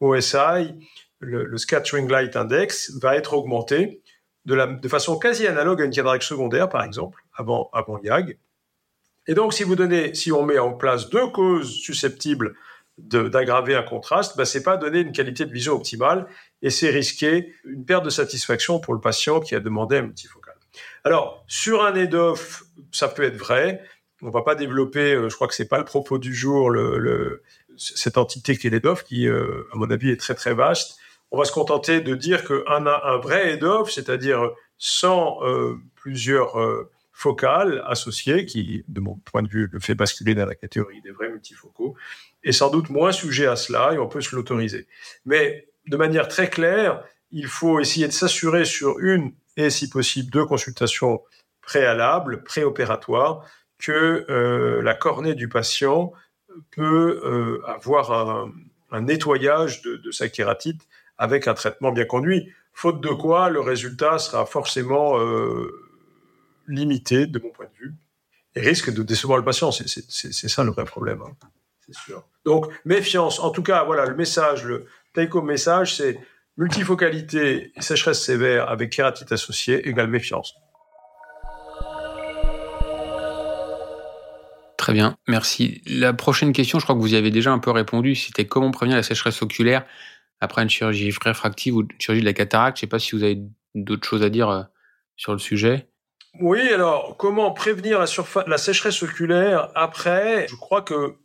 OSI, 0.00 0.72
le, 1.20 1.56
Scattering 1.58 2.08
Light 2.08 2.36
Index, 2.36 2.92
va 3.00 3.16
être 3.16 3.34
augmenté 3.34 4.02
de, 4.46 4.88
façon 4.88 5.18
quasi 5.18 5.46
analogue 5.46 5.82
à 5.82 5.84
une 5.84 5.90
cataracte 5.90 6.24
secondaire, 6.24 6.68
par 6.68 6.82
exemple, 6.82 7.22
avant, 7.34 7.70
avant 7.72 8.00
YAG. 8.02 8.38
Et 9.26 9.34
donc, 9.34 9.52
si 9.52 9.62
vous 9.62 9.76
donnez, 9.76 10.14
si 10.14 10.32
on 10.32 10.44
met 10.44 10.58
en 10.58 10.72
place 10.72 11.10
deux 11.10 11.28
causes 11.28 11.72
susceptibles 11.72 12.56
d'aggraver 12.98 13.76
un 13.76 13.82
contraste, 13.82 14.36
bah, 14.36 14.44
c'est 14.44 14.62
pas 14.62 14.76
donner 14.76 15.00
une 15.00 15.12
qualité 15.12 15.44
de 15.44 15.52
vision 15.52 15.74
optimale 15.74 16.26
et 16.62 16.70
c'est 16.70 16.90
risquer 16.90 17.54
une 17.64 17.84
perte 17.84 18.04
de 18.04 18.10
satisfaction 18.10 18.80
pour 18.80 18.94
le 18.94 19.00
patient 19.00 19.40
qui 19.40 19.54
a 19.54 19.60
demandé 19.60 19.98
un 19.98 20.02
multifocal. 20.02 20.39
Alors, 21.04 21.44
sur 21.46 21.84
un 21.84 21.94
EDOF, 21.94 22.64
ça 22.92 23.08
peut 23.08 23.22
être 23.22 23.36
vrai. 23.36 23.82
On 24.22 24.30
va 24.30 24.42
pas 24.42 24.54
développer, 24.54 25.14
euh, 25.14 25.28
je 25.28 25.34
crois 25.34 25.48
que 25.48 25.54
c'est 25.54 25.68
pas 25.68 25.78
le 25.78 25.84
propos 25.84 26.18
du 26.18 26.34
jour, 26.34 26.70
cette 27.76 28.18
entité 28.18 28.56
qui 28.56 28.66
est 28.66 28.70
l'EDOF, 28.70 29.04
qui, 29.04 29.26
euh, 29.26 29.66
à 29.72 29.76
mon 29.76 29.90
avis, 29.90 30.10
est 30.10 30.20
très 30.20 30.34
très 30.34 30.54
vaste 30.54 30.98
on 31.32 31.38
va 31.38 31.44
se 31.44 31.52
contenter 31.52 32.00
de 32.00 32.16
dire 32.16 32.44
qu'un 32.44 32.86
un 32.86 33.16
vrai 33.18 33.52
head-off, 33.52 33.92
c'est-à-dire 33.92 34.50
sans 34.78 35.38
euh, 35.44 35.76
plusieurs 35.94 36.56
focales 37.12 37.84
associées, 37.86 38.46
qui, 38.46 38.82
de 38.88 38.98
mon 38.98 39.14
point 39.14 39.42
de 39.42 39.48
vue, 39.48 39.68
le 39.70 39.78
fait 39.78 39.94
basculer 39.94 40.34
dans 40.34 40.46
la 40.46 40.56
catégorie 40.56 41.00
des 41.02 41.12
vrais 41.12 41.28
multifocaux, 41.28 41.94
est 42.42 42.52
sans 42.52 42.70
doute 42.70 42.90
moins 42.90 43.12
sujet 43.12 43.46
à 43.46 43.56
cela 43.56 43.92
et 43.92 43.98
on 43.98 44.08
peut 44.08 44.20
se 44.22 44.34
l'autoriser. 44.34 44.88
Mais 45.24 45.68
de 45.86 45.96
manière 45.96 46.28
très 46.28 46.48
claire, 46.48 47.04
il 47.30 47.46
faut 47.46 47.78
essayer 47.78 48.06
de 48.06 48.12
s'assurer 48.12 48.64
sur 48.64 48.98
une 49.00 49.32
et 49.64 49.70
si 49.70 49.88
possible 49.88 50.30
deux 50.30 50.44
consultations 50.44 51.22
préalables, 51.62 52.42
préopératoires, 52.42 53.44
que 53.78 54.26
euh, 54.28 54.82
la 54.82 54.94
cornée 54.94 55.34
du 55.34 55.48
patient 55.48 56.12
peut 56.70 57.62
avoir 57.66 58.12
un, 58.90 59.00
nettoyage 59.00 59.82
de, 59.82 60.10
sa 60.10 60.28
kératite 60.28 60.82
avec 61.16 61.46
un 61.46 61.54
traitement 61.54 61.92
bien 61.92 62.04
conduit. 62.04 62.52
Faute 62.72 63.00
de 63.00 63.08
quoi, 63.08 63.50
le 63.50 63.60
résultat 63.60 64.18
sera 64.18 64.46
forcément 64.46 65.18
euh, 65.18 65.70
limité, 66.66 67.26
de 67.26 67.38
mon 67.38 67.50
point 67.50 67.66
de 67.66 67.84
vue, 67.84 67.94
et 68.56 68.60
risque 68.60 68.92
de 68.92 69.02
décevoir 69.02 69.38
le 69.38 69.44
patient. 69.44 69.70
C'est 69.70 70.48
ça 70.48 70.64
le 70.64 70.70
vrai 70.70 70.84
problème, 70.84 71.22
hein. 71.22 71.48
Donc, 72.44 72.72
méfiance. 72.84 73.40
En 73.40 73.50
tout 73.50 73.62
cas, 73.62 73.84
voilà, 73.84 74.06
le 74.06 74.14
message, 74.14 74.64
le 74.64 74.86
take-home 75.12 75.46
message, 75.46 75.96
c'est 75.96 76.18
multifocalité 76.60 77.72
sécheresse 77.78 78.22
sévère 78.22 78.68
avec 78.68 78.90
kératite 78.90 79.32
associée 79.32 79.88
égale 79.88 80.08
méfiance. 80.08 80.54
Très 84.76 84.92
bien, 84.92 85.16
merci. 85.26 85.82
La 85.86 86.12
prochaine 86.12 86.52
question, 86.52 86.78
je 86.78 86.84
crois 86.84 86.94
que 86.94 87.00
vous 87.00 87.14
y 87.14 87.16
avez 87.16 87.30
déjà 87.30 87.50
un 87.50 87.58
peu 87.58 87.70
répondu, 87.70 88.14
c'était 88.14 88.46
comment 88.46 88.70
prévenir 88.70 88.98
la 88.98 89.02
sécheresse 89.02 89.40
oculaire 89.40 89.86
après 90.40 90.62
une 90.62 90.68
chirurgie 90.68 91.12
réfractive 91.24 91.76
ou 91.76 91.80
une 91.80 91.88
chirurgie 91.98 92.20
de 92.20 92.26
la 92.26 92.34
cataracte? 92.34 92.76
Je 92.76 92.84
ne 92.84 92.86
sais 92.86 92.90
pas 92.90 92.98
si 92.98 93.16
vous 93.16 93.22
avez 93.22 93.40
d'autres 93.74 94.06
choses 94.06 94.22
à 94.22 94.28
dire 94.28 94.50
euh, 94.50 94.62
sur 95.16 95.32
le 95.32 95.38
sujet. 95.38 95.88
Oui, 96.40 96.60
alors 96.72 97.16
comment 97.16 97.52
prévenir 97.52 97.98
la, 97.98 98.06
la 98.46 98.58
sécheresse 98.58 99.02
oculaire 99.02 99.70
après? 99.74 100.46
Je 100.48 100.56
crois 100.56 100.82
que, 100.82 101.16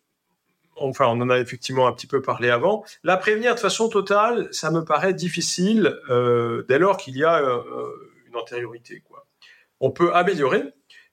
enfin, 0.75 1.07
on 1.07 1.21
en 1.21 1.29
a 1.29 1.39
effectivement 1.39 1.87
un 1.87 1.93
petit 1.93 2.07
peu 2.07 2.21
parlé 2.21 2.49
avant. 2.49 2.83
La 3.03 3.17
prévenir 3.17 3.55
de 3.55 3.59
façon 3.59 3.89
totale, 3.89 4.47
ça 4.51 4.71
me 4.71 4.83
paraît 4.83 5.13
difficile 5.13 5.97
euh, 6.09 6.65
dès 6.67 6.79
lors 6.79 6.97
qu'il 6.97 7.17
y 7.17 7.23
a 7.23 7.39
euh, 7.39 7.61
une 8.27 8.35
antériorité. 8.35 9.03
On 9.79 9.91
peut 9.91 10.13
améliorer 10.13 10.63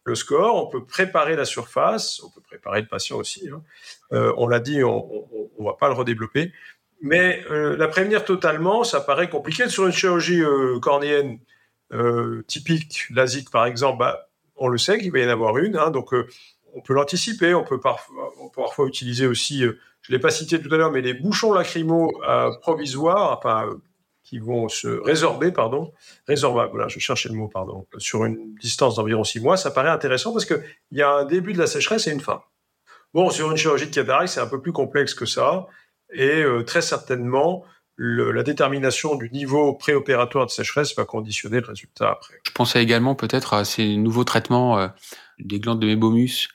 le 0.05 0.15
score, 0.15 0.57
on 0.57 0.69
peut 0.69 0.85
préparer 0.85 1.37
la 1.37 1.45
surface, 1.45 2.21
on 2.25 2.31
peut 2.31 2.41
préparer 2.41 2.81
le 2.81 2.89
patient 2.89 3.17
aussi. 3.17 3.49
Hein. 3.49 3.63
on 4.37 4.49
l'a 4.49 4.59
dit, 4.59 4.83
on 4.83 5.29
ne 5.59 5.65
va 5.65 5.75
pas 5.75 5.89
le 5.89 5.95
redévelopper. 5.95 6.53
Mais 7.03 7.45
euh, 7.51 7.77
la 7.77 7.89
prévenir 7.89 8.25
totalement, 8.25 8.85
ça 8.85 9.01
paraît 9.01 9.29
compliqué. 9.29 9.69
Sur 9.69 9.87
une 9.87 9.93
chirurgie 9.93 10.41
euh, 10.41 10.79
cornéenne 10.79 11.41
euh, 11.93 12.43
typique, 12.47 13.07
LASIK 13.11 13.51
par 13.51 13.67
exemple, 13.67 13.99
bah, 13.99 14.31
on 14.55 14.69
le 14.69 14.79
sait 14.79 14.99
qu'il 14.99 15.11
va 15.11 15.19
y 15.19 15.27
en 15.27 15.31
avoir 15.31 15.59
une, 15.59 15.77
hein, 15.77 15.91
donc 15.91 16.15
on 16.75 16.81
peut 16.81 16.95
l'anticiper. 16.95 17.55
On 17.55 17.65
peut 17.65 17.81
parfois, 17.81 18.87
utiliser 18.87 19.27
aussi, 19.27 19.61
je 19.61 20.13
l'ai 20.13 20.19
pas 20.19 20.31
cité 20.31 20.61
tout 20.61 20.73
à 20.75 20.77
l'heure, 20.77 20.91
mais 20.91 21.01
les 21.01 21.15
bouchons 21.15 21.53
lacrymaux 21.53 22.13
provisoires, 22.61 23.37
enfin, 23.39 23.69
qui 24.25 24.39
vont 24.39 24.69
se 24.69 24.89
résorber, 24.89 25.53
pardon, 25.53 25.93
résorbables, 26.27 26.71
voilà, 26.71 26.89
je 26.89 26.99
cherchais 26.99 27.29
le 27.29 27.35
mot, 27.35 27.49
pardon, 27.49 27.87
sur 27.99 28.25
une 28.25 28.55
distance 28.55 28.97
d'environ 28.97 29.25
six 29.25 29.41
mois, 29.41 29.57
ça 29.57 29.71
paraît 29.71 29.91
intéressant 29.91 30.33
parce 30.33 30.45
qu'il 30.45 30.63
y 30.93 31.03
a 31.03 31.11
un 31.11 31.25
début 31.25 31.53
de 31.53 31.59
la 31.59 31.67
sécheresse 31.67 32.07
et 32.07 32.13
une 32.13 32.21
fin. 32.21 32.43
Bon, 33.15 33.31
sur 33.31 33.51
une 33.51 33.57
chirurgie 33.57 33.87
de 33.87 33.95
cataracte, 33.95 34.33
c'est 34.33 34.41
un 34.41 34.47
peu 34.47 34.61
plus 34.61 34.73
complexe 34.73 35.13
que 35.13 35.27
ça, 35.27 35.67
et 36.15 36.43
euh, 36.43 36.63
très 36.63 36.83
certainement, 36.83 37.65
la 37.99 38.43
détermination 38.43 39.17
du 39.17 39.29
niveau 39.31 39.75
préopératoire 39.75 40.47
de 40.47 40.51
sécheresse 40.51 40.97
va 40.97 41.05
conditionner 41.05 41.61
le 41.61 41.67
résultat 41.67 42.13
après. 42.13 42.41
Je 42.47 42.53
pensais 42.53 42.83
également 42.83 43.15
peut-être 43.15 43.53
à 43.55 43.65
ces 43.65 43.97
nouveaux 43.97 44.25
traitements 44.25 44.79
euh, 44.79 44.89
des 45.41 45.61
glandes 45.61 45.81
de 45.81 45.87
mébomus, 45.87 46.49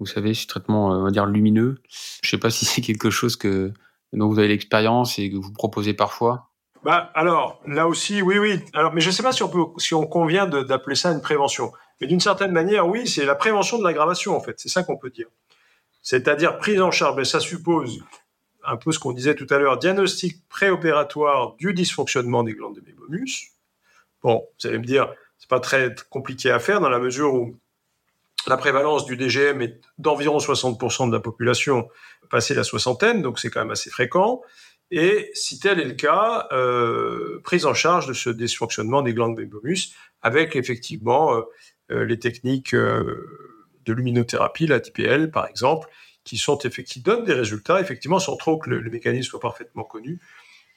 vous 0.00 0.06
savez, 0.06 0.34
ces 0.34 0.46
traitements, 0.46 0.92
euh, 0.92 0.96
on 0.96 1.04
va 1.04 1.10
dire, 1.10 1.26
lumineux. 1.26 1.80
Je 2.22 2.26
ne 2.26 2.30
sais 2.30 2.38
pas 2.38 2.50
si 2.50 2.64
c'est 2.64 2.80
quelque 2.80 3.10
chose 3.10 3.36
que 3.36 3.72
dont 4.12 4.28
vous 4.28 4.38
avez 4.38 4.48
l'expérience 4.48 5.18
et 5.18 5.30
que 5.30 5.36
vous 5.36 5.52
proposez 5.52 5.94
parfois. 5.94 6.50
Bah, 6.82 7.12
alors, 7.14 7.60
là 7.66 7.86
aussi, 7.86 8.22
oui, 8.22 8.38
oui. 8.38 8.60
Alors, 8.72 8.92
mais 8.92 9.00
je 9.00 9.08
ne 9.08 9.12
sais 9.12 9.22
pas 9.22 9.32
si 9.32 9.42
on 9.42 9.48
peut, 9.48 9.64
si 9.78 9.94
on 9.94 10.06
convient 10.06 10.46
d'appeler 10.46 10.96
ça 10.96 11.12
une 11.12 11.20
prévention. 11.20 11.72
Mais 12.00 12.06
d'une 12.06 12.20
certaine 12.20 12.52
manière, 12.52 12.88
oui, 12.88 13.06
c'est 13.06 13.26
la 13.26 13.34
prévention 13.34 13.78
de 13.78 13.84
l'aggravation, 13.84 14.34
en 14.34 14.40
fait. 14.40 14.58
C'est 14.58 14.70
ça 14.70 14.82
qu'on 14.82 14.96
peut 14.96 15.10
dire. 15.10 15.26
C'est-à-dire 16.02 16.58
prise 16.58 16.80
en 16.80 16.90
charge. 16.90 17.16
Mais 17.16 17.24
ça 17.24 17.38
suppose 17.38 18.02
un 18.64 18.76
peu 18.76 18.92
ce 18.92 18.98
qu'on 18.98 19.12
disait 19.12 19.34
tout 19.34 19.46
à 19.50 19.58
l'heure, 19.58 19.78
diagnostic 19.78 20.46
préopératoire 20.48 21.54
du 21.56 21.72
dysfonctionnement 21.74 22.42
des 22.42 22.54
glandes 22.54 22.76
de 22.76 22.80
mébomus. 22.80 23.52
Bon, 24.22 24.46
vous 24.60 24.68
allez 24.68 24.78
me 24.78 24.84
dire, 24.84 25.12
c'est 25.38 25.48
pas 25.48 25.60
très 25.60 25.94
compliqué 26.10 26.50
à 26.50 26.58
faire 26.58 26.80
dans 26.80 26.90
la 26.90 26.98
mesure 26.98 27.34
où 27.34 27.56
la 28.46 28.56
prévalence 28.56 29.04
du 29.04 29.16
DGM 29.16 29.60
est 29.62 29.80
d'environ 29.98 30.38
60% 30.38 31.08
de 31.08 31.12
la 31.12 31.20
population 31.20 31.88
passée 32.30 32.54
la 32.54 32.64
soixantaine, 32.64 33.22
donc 33.22 33.38
c'est 33.38 33.50
quand 33.50 33.60
même 33.60 33.70
assez 33.70 33.90
fréquent. 33.90 34.42
Et 34.90 35.30
si 35.34 35.60
tel 35.60 35.78
est 35.78 35.84
le 35.84 35.94
cas, 35.94 36.48
euh, 36.52 37.40
prise 37.44 37.66
en 37.66 37.74
charge 37.74 38.08
de 38.08 38.12
ce 38.12 38.30
dysfonctionnement 38.30 39.02
des 39.02 39.14
glandes 39.14 39.36
mébomus 39.36 39.94
avec 40.22 40.56
effectivement 40.56 41.34
euh, 41.34 41.42
euh, 41.92 42.04
les 42.04 42.18
techniques 42.18 42.74
de 42.74 43.92
luminothérapie, 43.92 44.66
la 44.66 44.80
TPL 44.80 45.30
par 45.30 45.46
exemple, 45.46 45.88
qui 46.24 46.38
sont 46.38 46.58
effectivement 46.58 47.14
donnent 47.14 47.24
des 47.24 47.34
résultats 47.34 47.80
effectivement 47.80 48.18
sans 48.18 48.36
trop 48.36 48.58
que 48.58 48.68
le, 48.68 48.90
mécanisme 48.90 49.30
soit 49.30 49.40
parfaitement 49.40 49.84
connu, 49.84 50.18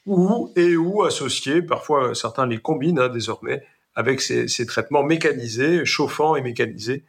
ou 0.06 0.52
et 0.56 0.76
ou 0.76 1.04
associés, 1.04 1.62
parfois 1.62 2.14
certains 2.14 2.46
les 2.46 2.60
combinent 2.60 3.00
hein, 3.00 3.10
désormais 3.10 3.64
avec 3.96 4.22
ces, 4.22 4.66
traitements 4.66 5.04
mécanisés, 5.04 5.86
chauffants 5.86 6.36
et 6.36 6.42
mécanisés 6.42 7.04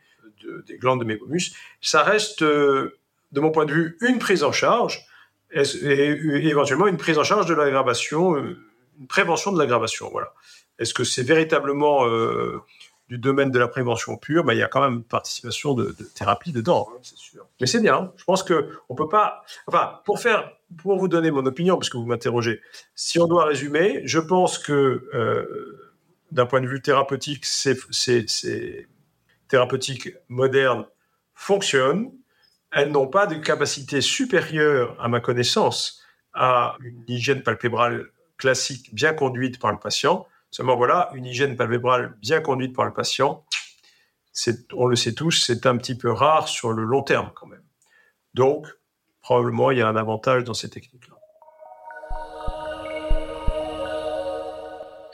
de, 0.45 0.65
des 0.67 0.79
glandes 0.79 1.01
de 1.01 1.05
mébomus. 1.05 1.55
Ça 1.81 2.03
reste, 2.03 2.43
de 2.43 2.91
mon 3.33 3.51
point 3.51 3.67
de 3.67 3.73
vue, 3.73 3.97
une 4.01 4.19
prise 4.19 4.45
en 4.45 4.53
charge 4.53 5.07
et, 5.55 6.49
éventuellement 6.49 6.87
une 6.87 6.97
prise 6.97 7.19
en 7.19 7.25
charge 7.25 7.47
de 7.47 7.55
l'aggravation, 7.55 8.37
une 8.37 9.07
prévention 9.09 9.53
de 9.53 9.59
l'aggravation. 9.59 10.09
Voilà. 10.11 10.33
Est-ce 10.79 10.95
que 10.95 11.05
c'est 11.05 11.23
véritablement 11.23 12.07
euh, 12.07 12.61
du 13.09 13.19
domaine 13.19 13.51
de 13.51 13.59
la 13.59 13.69
prévention 13.69 14.17
pure, 14.17 14.45
bah, 14.45 14.55
il 14.55 14.59
y 14.59 14.63
a 14.63 14.69
quand 14.69 14.81
même 14.81 14.95
une 14.95 15.05
participation 15.05 15.75
de, 15.75 15.95
thérapie 16.15 16.53
dedans, 16.53 16.89
hein, 16.91 16.99
c'est 17.03 17.19
sûr. 17.19 17.47
Mais 17.61 17.67
c'est 17.67 17.81
bien. 17.81 17.95
Hein. 17.95 18.13
Je 18.17 18.25
pense 18.25 18.43
que 18.43 18.71
on 18.89 18.95
peut 18.95 19.09
pas. 19.09 19.45
Enfin, 19.67 20.01
pour 20.05 20.21
faire, 20.21 20.51
pour 20.79 20.99
vous 20.99 21.09
donner 21.09 21.31
mon 21.31 21.45
opinion, 21.47 21.77
parce 21.77 21.91
que 21.91 21.97
vous 21.97 22.07
m'interrogez, 22.07 22.61
si 22.95 23.19
on 23.19 23.27
doit 23.27 23.45
résumer, 23.45 24.01
je 24.05 24.19
pense 24.19 24.59
que 24.59 25.09
euh, 25.15 25.79
d'un 26.33 26.47
point 26.47 26.61
de 26.61 26.67
vue 26.67 26.81
thérapeutique, 26.81 27.45
ces, 27.45 27.77
ces, 27.91 28.25
ces 28.27 28.89
thérapeutiques 29.49 30.11
modernes 30.29 30.87
fonctionnent. 31.35 32.13
Elles 32.73 32.91
n'ont 32.91 33.07
pas 33.07 33.27
de 33.27 33.37
capacité 33.37 34.01
supérieure, 34.01 34.97
à 35.01 35.09
ma 35.09 35.21
connaissance, 35.21 36.03
à 36.33 36.77
une 36.81 37.05
hygiène 37.07 37.43
palpébrale 37.43 38.11
classique 38.37 38.95
bien 38.95 39.15
conduite 39.15 39.61
par 39.61 39.73
le 39.73 39.79
patient. 39.79 40.27
Seulement 40.51 40.77
voilà, 40.77 41.11
une 41.15 41.27
hygiène 41.27 41.57
palpébrale 41.57 42.17
bien 42.21 42.41
conduite 42.41 42.75
par 42.75 42.85
le 42.85 42.93
patient, 42.93 43.45
on 44.73 44.87
le 44.87 44.97
sait 44.97 45.15
tous, 45.15 45.31
c'est 45.31 45.67
un 45.67 45.77
petit 45.77 45.97
peu 45.97 46.11
rare 46.11 46.49
sur 46.49 46.73
le 46.73 46.85
long 46.85 47.03
terme 47.03 47.31
quand 47.35 47.47
même. 47.47 47.63
Donc, 48.35 48.67
probablement, 49.23 49.71
il 49.71 49.79
y 49.79 49.83
a 49.83 49.89
un 49.89 49.97
avantage 49.97 50.45
dans 50.45 50.55
ces 50.55 50.69
techniques-là. 50.69 51.15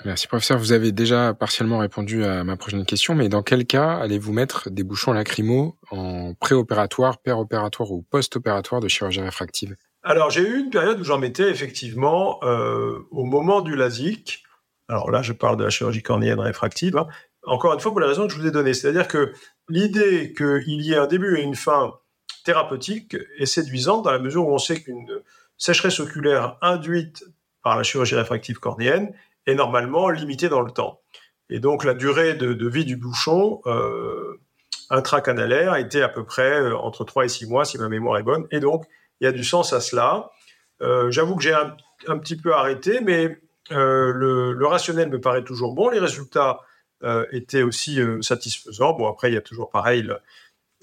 Merci 0.04 0.26
professeur, 0.26 0.58
vous 0.58 0.72
avez 0.72 0.92
déjà 0.92 1.34
partiellement 1.34 1.78
répondu 1.78 2.24
à 2.24 2.42
ma 2.42 2.56
prochaine 2.56 2.86
question, 2.86 3.14
mais 3.14 3.28
dans 3.28 3.42
quel 3.42 3.66
cas 3.66 3.98
allez-vous 3.98 4.32
mettre 4.32 4.70
des 4.70 4.82
bouchons 4.82 5.12
lacrymaux 5.12 5.76
en 5.90 6.32
préopératoire, 6.34 7.18
péropératoire 7.18 7.92
ou 7.92 8.02
post-opératoire 8.02 8.80
de 8.80 8.88
chirurgie 8.88 9.20
réfractive? 9.20 9.76
Alors 10.02 10.30
j'ai 10.30 10.40
eu 10.40 10.58
une 10.58 10.70
période 10.70 10.98
où 11.00 11.04
j'en 11.04 11.18
mettais 11.18 11.50
effectivement 11.50 12.38
euh, 12.42 12.98
au 13.10 13.24
moment 13.24 13.60
du 13.60 13.76
LASIK, 13.76 14.42
alors 14.90 15.12
là, 15.12 15.22
je 15.22 15.32
parle 15.32 15.56
de 15.56 15.62
la 15.62 15.70
chirurgie 15.70 16.02
cornéenne 16.02 16.40
réfractive. 16.40 16.96
Hein. 16.96 17.06
Encore 17.44 17.72
une 17.72 17.80
fois, 17.80 17.92
pour 17.92 18.00
la 18.00 18.08
raison 18.08 18.26
que 18.26 18.32
je 18.32 18.38
vous 18.40 18.46
ai 18.46 18.50
donnée. 18.50 18.74
C'est-à-dire 18.74 19.06
que 19.06 19.32
l'idée 19.68 20.34
qu'il 20.36 20.82
y 20.82 20.92
ait 20.92 20.96
un 20.96 21.06
début 21.06 21.38
et 21.38 21.42
une 21.42 21.54
fin 21.54 21.94
thérapeutique 22.44 23.16
est 23.38 23.46
séduisante 23.46 24.04
dans 24.04 24.10
la 24.10 24.18
mesure 24.18 24.46
où 24.48 24.52
on 24.52 24.58
sait 24.58 24.82
qu'une 24.82 25.08
sécheresse 25.56 26.00
oculaire 26.00 26.58
induite 26.60 27.22
par 27.62 27.76
la 27.76 27.84
chirurgie 27.84 28.16
réfractive 28.16 28.58
cornéenne 28.58 29.12
est 29.46 29.54
normalement 29.54 30.10
limitée 30.10 30.48
dans 30.48 30.60
le 30.60 30.70
temps. 30.70 31.00
Et 31.48 31.58
donc 31.60 31.84
la 31.84 31.94
durée 31.94 32.34
de, 32.34 32.68
vie 32.68 32.84
du 32.84 32.96
bouchon 32.96 33.60
euh, 33.66 34.40
intracanalaire 34.90 35.76
était 35.76 36.02
à 36.02 36.08
peu 36.08 36.24
près 36.24 36.60
euh, 36.60 36.76
entre 36.76 37.04
3 37.04 37.24
et 37.24 37.28
6 37.28 37.46
mois, 37.46 37.64
si 37.64 37.78
ma 37.78 37.88
mémoire 37.88 38.18
est 38.18 38.22
bonne. 38.22 38.46
Et 38.50 38.60
donc, 38.60 38.84
il 39.20 39.24
y 39.24 39.26
a 39.26 39.32
du 39.32 39.44
sens 39.44 39.72
à 39.72 39.80
cela. 39.80 40.30
Euh, 40.82 41.10
j'avoue 41.10 41.36
que 41.36 41.42
j'ai 41.42 41.54
un, 41.54 42.18
petit 42.18 42.36
peu 42.36 42.52
arrêté, 42.52 43.00
mais 43.00 43.38
euh, 43.70 44.12
le, 44.12 44.66
rationnel 44.66 45.08
me 45.08 45.20
paraît 45.20 45.44
toujours 45.44 45.74
bon. 45.74 45.88
Les 45.88 45.98
résultats 45.98 46.60
étaient 47.32 47.62
aussi 47.62 47.98
satisfaisants. 48.20 48.92
Bon, 48.92 49.08
après, 49.08 49.30
il 49.30 49.34
y 49.34 49.38
a 49.38 49.40
toujours 49.40 49.70
pareil 49.70 50.06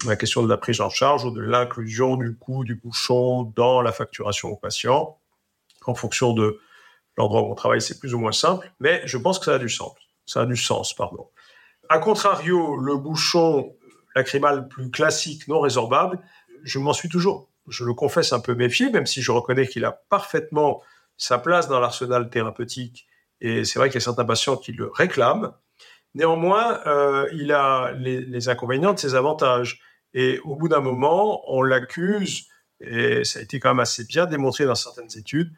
la 0.04 0.16
question 0.16 0.42
de 0.42 0.48
la 0.48 0.56
prise 0.56 0.80
en 0.80 0.90
charge 0.90 1.24
ou 1.24 1.30
de 1.30 1.40
l'inclusion 1.40 2.16
du 2.16 2.36
coût 2.36 2.64
du 2.64 2.74
bouchon 2.74 3.52
dans 3.54 3.82
la 3.82 3.92
facturation 3.92 4.48
au 4.48 4.56
patient. 4.56 5.16
En 5.86 5.94
fonction 5.94 6.32
de 6.32 6.58
l'endroit 7.18 7.42
où 7.42 7.50
on 7.50 7.54
travaille, 7.54 7.82
c'est 7.82 7.98
plus 7.98 8.14
ou 8.14 8.18
moins 8.18 8.32
simple, 8.32 8.70
mais 8.80 9.02
je 9.04 9.18
pense 9.18 9.38
que 9.38 9.44
ça 9.44 9.54
a 9.54 9.58
du 9.58 9.68
sens. 9.68 9.92
Ça 10.24 10.42
a 10.42 10.46
du 10.46 10.56
sens, 10.56 10.94
pardon. 10.94 11.28
A 11.88 11.98
contrario, 11.98 12.76
le 12.76 12.96
bouchon 12.96 13.74
lacrymal 14.14 14.68
plus 14.68 14.90
classique, 14.90 15.48
non 15.48 15.60
résorbable, 15.60 16.20
je 16.64 16.78
m'en 16.78 16.92
suis 16.92 17.08
toujours, 17.08 17.50
je 17.68 17.84
le 17.84 17.94
confesse, 17.94 18.32
un 18.32 18.40
peu 18.40 18.54
méfié, 18.54 18.90
même 18.90 19.06
si 19.06 19.22
je 19.22 19.30
reconnais 19.30 19.66
qu'il 19.66 19.84
a 19.84 19.92
parfaitement 19.92 20.82
sa 21.16 21.38
place 21.38 21.68
dans 21.68 21.80
l'arsenal 21.80 22.30
thérapeutique. 22.30 23.06
Et 23.40 23.64
c'est 23.64 23.78
vrai 23.78 23.88
qu'il 23.88 23.96
y 23.96 24.02
a 24.02 24.04
certains 24.04 24.24
patients 24.24 24.56
qui 24.56 24.72
le 24.72 24.88
réclament. 24.88 25.52
Néanmoins, 26.14 26.80
euh, 26.86 27.28
il 27.32 27.52
a 27.52 27.92
les, 27.92 28.48
inconvénients 28.48 28.94
de 28.94 28.98
ses 28.98 29.14
avantages. 29.14 29.80
Et 30.14 30.40
au 30.40 30.56
bout 30.56 30.68
d'un 30.68 30.80
moment, 30.80 31.42
on 31.52 31.62
l'accuse, 31.62 32.48
et 32.80 33.24
ça 33.24 33.38
a 33.38 33.42
été 33.42 33.60
quand 33.60 33.70
même 33.70 33.80
assez 33.80 34.04
bien 34.04 34.26
démontré 34.26 34.64
dans 34.64 34.74
certaines 34.74 35.16
études, 35.16 35.52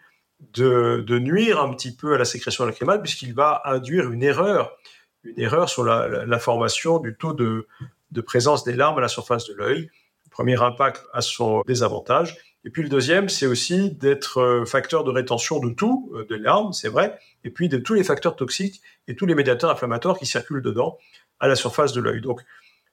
de, 0.54 1.18
nuire 1.18 1.60
un 1.60 1.72
petit 1.74 1.94
peu 1.94 2.14
à 2.14 2.18
la 2.18 2.24
sécrétion 2.24 2.64
lacrymale, 2.64 3.02
puisqu'il 3.02 3.34
va 3.34 3.62
induire 3.64 4.10
une 4.10 4.22
erreur, 4.22 4.76
une 5.24 5.38
erreur 5.38 5.68
sur 5.68 5.84
la, 5.84 6.38
formation 6.38 6.98
du 6.98 7.16
taux 7.16 7.32
de, 7.32 7.66
de 8.10 8.20
présence 8.20 8.64
des 8.64 8.74
larmes 8.74 8.98
à 8.98 9.00
la 9.00 9.08
surface 9.08 9.46
de 9.46 9.54
l'œil. 9.54 9.90
Premier 10.30 10.62
impact 10.62 11.04
à 11.12 11.22
son 11.22 11.62
désavantage. 11.66 12.36
Et 12.64 12.70
puis 12.70 12.82
le 12.82 12.88
deuxième, 12.88 13.28
c'est 13.28 13.46
aussi 13.46 13.90
d'être 13.90 14.38
euh, 14.38 14.64
facteur 14.64 15.02
de 15.02 15.10
rétention 15.10 15.60
de 15.60 15.70
tout, 15.70 16.12
euh, 16.14 16.26
de 16.26 16.34
larmes, 16.36 16.72
c'est 16.72 16.88
vrai, 16.88 17.18
et 17.42 17.50
puis 17.50 17.68
de 17.68 17.78
tous 17.78 17.94
les 17.94 18.04
facteurs 18.04 18.36
toxiques 18.36 18.82
et 19.08 19.16
tous 19.16 19.26
les 19.26 19.34
médiateurs 19.34 19.70
inflammatoires 19.70 20.18
qui 20.18 20.26
circulent 20.26 20.62
dedans 20.62 20.98
à 21.40 21.48
la 21.48 21.56
surface 21.56 21.92
de 21.92 22.02
l'œil. 22.02 22.20
Donc, 22.20 22.42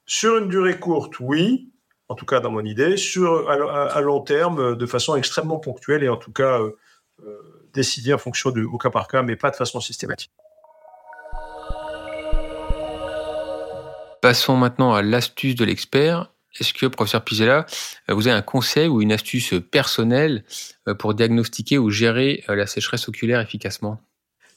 sur 0.05 0.37
une 0.37 0.47
durée 0.47 0.79
courte, 0.79 1.19
oui, 1.19 1.69
en 2.07 2.15
tout 2.15 2.25
cas 2.25 2.39
dans 2.39 2.51
mon 2.51 2.63
idée, 2.63 2.95
sur 2.95 3.49
à, 3.49 3.99
long 4.01 4.21
terme, 4.21 4.77
de 4.77 4.85
façon 4.85 5.17
extrêmement 5.17 5.59
ponctuelle 5.59 6.03
et 6.03 6.09
en 6.09 6.15
tout 6.15 6.31
cas 6.31 6.61
euh, 6.61 6.77
euh 7.25 7.53
décidée 7.73 8.13
en 8.13 8.17
fonction 8.17 8.49
du 8.49 8.63
au 8.63 8.77
cas 8.77 8.89
par 8.89 9.07
cas, 9.07 9.21
mais 9.21 9.35
pas 9.35 9.51
de 9.51 9.55
façon 9.55 9.79
systématique. 9.79 10.31
Passons 14.21 14.57
maintenant 14.57 14.93
à 14.93 15.03
l'astuce 15.03 15.53
de 15.53 15.63
l'expert 15.63 16.31
est-ce 16.59 16.73
que, 16.73 16.85
professeur 16.87 17.23
Pizella, 17.23 17.65
euh, 18.09 18.13
vous 18.13 18.27
avez 18.27 18.37
un 18.37 18.41
conseil 18.41 18.87
ou 18.87 19.01
une 19.01 19.11
astuce 19.11 19.53
personnelle 19.71 20.43
euh, 20.87 20.95
pour 20.95 21.13
diagnostiquer 21.13 21.77
ou 21.77 21.89
gérer 21.89 22.43
la 22.47 22.65
sécheresse 22.65 23.07
oculaire 23.07 23.41
efficacement? 23.41 24.01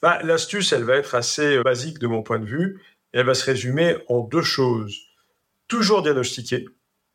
Bah, 0.03 0.21
L'astuce, 0.23 0.73
elle 0.73 0.85
va 0.85 0.97
être 0.97 1.15
assez 1.15 1.61
basique 1.63 1.99
de 1.99 2.07
mon 2.07 2.23
point 2.23 2.39
de 2.39 2.47
vue. 2.47 2.81
Et 3.13 3.19
elle 3.19 3.27
va 3.27 3.35
se 3.35 3.45
résumer 3.45 3.97
en 4.09 4.21
deux 4.21 4.43
choses. 4.43 4.97
Toujours 5.67 6.03
diagnostiquer, 6.03 6.67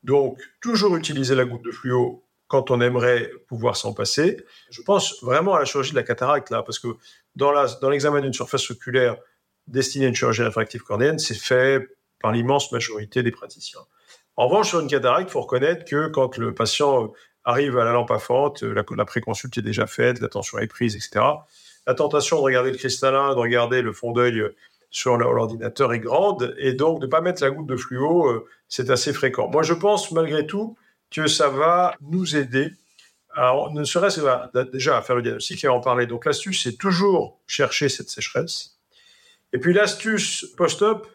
donc 0.04 0.40
toujours 0.62 0.96
utiliser 0.98 1.36
la 1.36 1.46
goutte 1.46 1.64
de 1.64 1.72
fluo 1.72 2.25
quand 2.56 2.72
on 2.72 2.80
aimerait 2.80 3.30
pouvoir 3.50 3.76
s'en 3.76 3.94
passer. 3.94 4.46
Je 4.70 4.82
pense 4.82 5.22
vraiment 5.22 5.56
à 5.56 5.60
la 5.60 5.66
chirurgie 5.66 5.92
de 5.92 5.98
la 5.98 6.04
cataracte, 6.04 6.50
là, 6.52 6.64
parce 6.64 6.80
que 6.80 6.88
dans 7.36 7.90
l'examen 7.90 8.22
d'une 8.22 8.34
surface 8.34 8.72
oculaire 8.72 9.18
destinée 9.68 10.06
à 10.06 10.08
une 10.08 10.16
chirurgie 10.16 10.44
réfractive 10.44 10.84
cornéenne, 10.84 11.20
c'est 11.20 11.36
fait 11.38 11.86
par 12.22 12.32
l'immense 12.32 12.72
majorité 12.72 13.24
des 13.24 13.32
praticiens. 13.32 13.82
En 14.38 14.48
revanche, 14.48 14.70
sur 14.70 14.80
une 14.80 14.88
cataracte, 14.88 15.30
il 15.30 15.34
faut 15.34 15.42
reconnaître 15.42 15.84
que 15.84 16.08
quand 16.08 16.38
le 16.38 16.54
patient 16.54 17.12
arrive 17.44 17.78
à 17.78 17.84
la 17.84 17.92
lampe 17.92 18.12
à 18.12 18.20
fente, 18.20 18.64
la, 18.64 18.84
la 18.96 19.06
préconsulte 19.06 19.58
est 19.58 19.62
déjà 19.62 19.86
faite, 19.86 20.22
l'attention 20.22 20.58
est 20.60 20.68
prise, 20.68 20.96
etc. 20.96 21.26
la 21.86 21.94
tentation 21.94 22.38
de 22.38 22.42
regarder 22.42 22.72
le 22.72 22.78
cristallin, 22.78 23.36
de 23.36 23.40
regarder 23.40 23.82
le 23.82 23.92
fond 23.92 24.14
d'œil 24.14 24.42
sur 24.92 25.18
l'ordinateur 25.18 25.94
est 25.94 26.00
grande, 26.00 26.56
et 26.58 26.72
donc 26.72 27.02
de 27.02 27.06
ne 27.06 27.12
pas 27.12 27.20
mettre 27.20 27.44
la 27.44 27.50
goutte 27.50 27.68
de 27.68 27.76
fluo, 27.76 28.28
euh, 28.28 28.48
c'est 28.70 28.90
assez 28.90 29.12
fréquent. 29.12 29.50
Moi, 29.50 29.62
je 29.62 29.74
pense 29.74 30.12
malgré 30.14 30.48
tout 30.48 30.78
que 31.16 31.28
ça 31.28 31.50
va 31.50 31.96
nous 32.02 32.36
aider, 32.36 32.72
alors, 33.38 33.74
ne 33.74 33.84
serait-ce 33.84 34.22
déjà 34.72 34.98
à 34.98 35.02
faire 35.02 35.18
le 35.18 35.22
diagnostic 35.22 35.64
et 35.64 35.68
à 35.68 35.74
en 35.74 35.82
parler. 35.82 36.08
Donc 36.08 36.26
l'astuce, 36.26 36.64
c'est 36.64 36.78
toujours 36.78 37.42
chercher 37.48 37.90
cette 37.90 38.10
sécheresse. 38.10 38.78
Et 39.52 39.60
puis 39.60 39.74
l'astuce 39.74 40.46
post-op, 40.56 41.06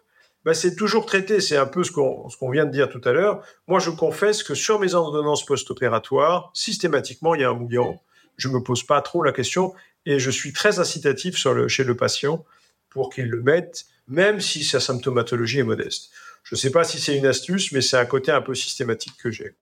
bah, 0.45 0.53
c'est 0.53 0.77
toujours 0.77 1.07
traiter. 1.07 1.41
C'est 1.41 1.57
un 1.57 1.67
peu 1.67 1.83
ce 1.83 1.91
qu'on 1.91 2.51
vient 2.51 2.67
de 2.67 2.71
dire 2.71 2.91
tout 2.91 3.01
à 3.05 3.13
l'heure. 3.13 3.43
Moi, 3.69 3.81
je 3.81 3.89
confesse 3.89 4.43
que 4.43 4.55
sur 4.55 4.79
mes 4.79 4.93
ordonnances 4.93 5.47
post-opératoires, 5.47 6.51
systématiquement, 6.53 7.35
il 7.35 7.41
y 7.41 7.45
a 7.45 7.49
un 7.49 7.55
mouillant. 7.55 8.03
Je 8.37 8.49
ne 8.49 8.55
me 8.55 8.63
pose 8.63 8.85
pas 8.85 9.01
trop 9.01 9.23
la 9.23 9.33
question 9.33 9.75
et 10.05 10.19
je 10.19 10.31
suis 10.31 10.53
très 10.53 10.79
incitatif 10.79 11.37
chez 11.69 11.85
le 11.85 11.97
patient 11.97 12.45
pour 12.91 13.09
qu'il 13.11 13.29
le 13.29 13.43
mette, 13.43 13.87
même 14.09 14.41
si 14.41 14.63
sa 14.63 14.79
symptomatologie 14.81 15.61
est 15.61 15.65
modeste. 15.65 16.11
Je 16.43 16.55
ne 16.55 16.59
sais 16.59 16.71
pas 16.71 16.85
si 16.85 16.99
c'est 17.01 17.17
une 17.17 17.27
astuce, 17.27 17.73
mais 17.73 17.81
c'est 17.81 17.97
un 17.97 18.07
côté 18.07 18.31
un 18.31 18.43
peu 18.43 18.55
systématique 18.55 19.17
que 19.23 19.31
j'ai. 19.31 19.55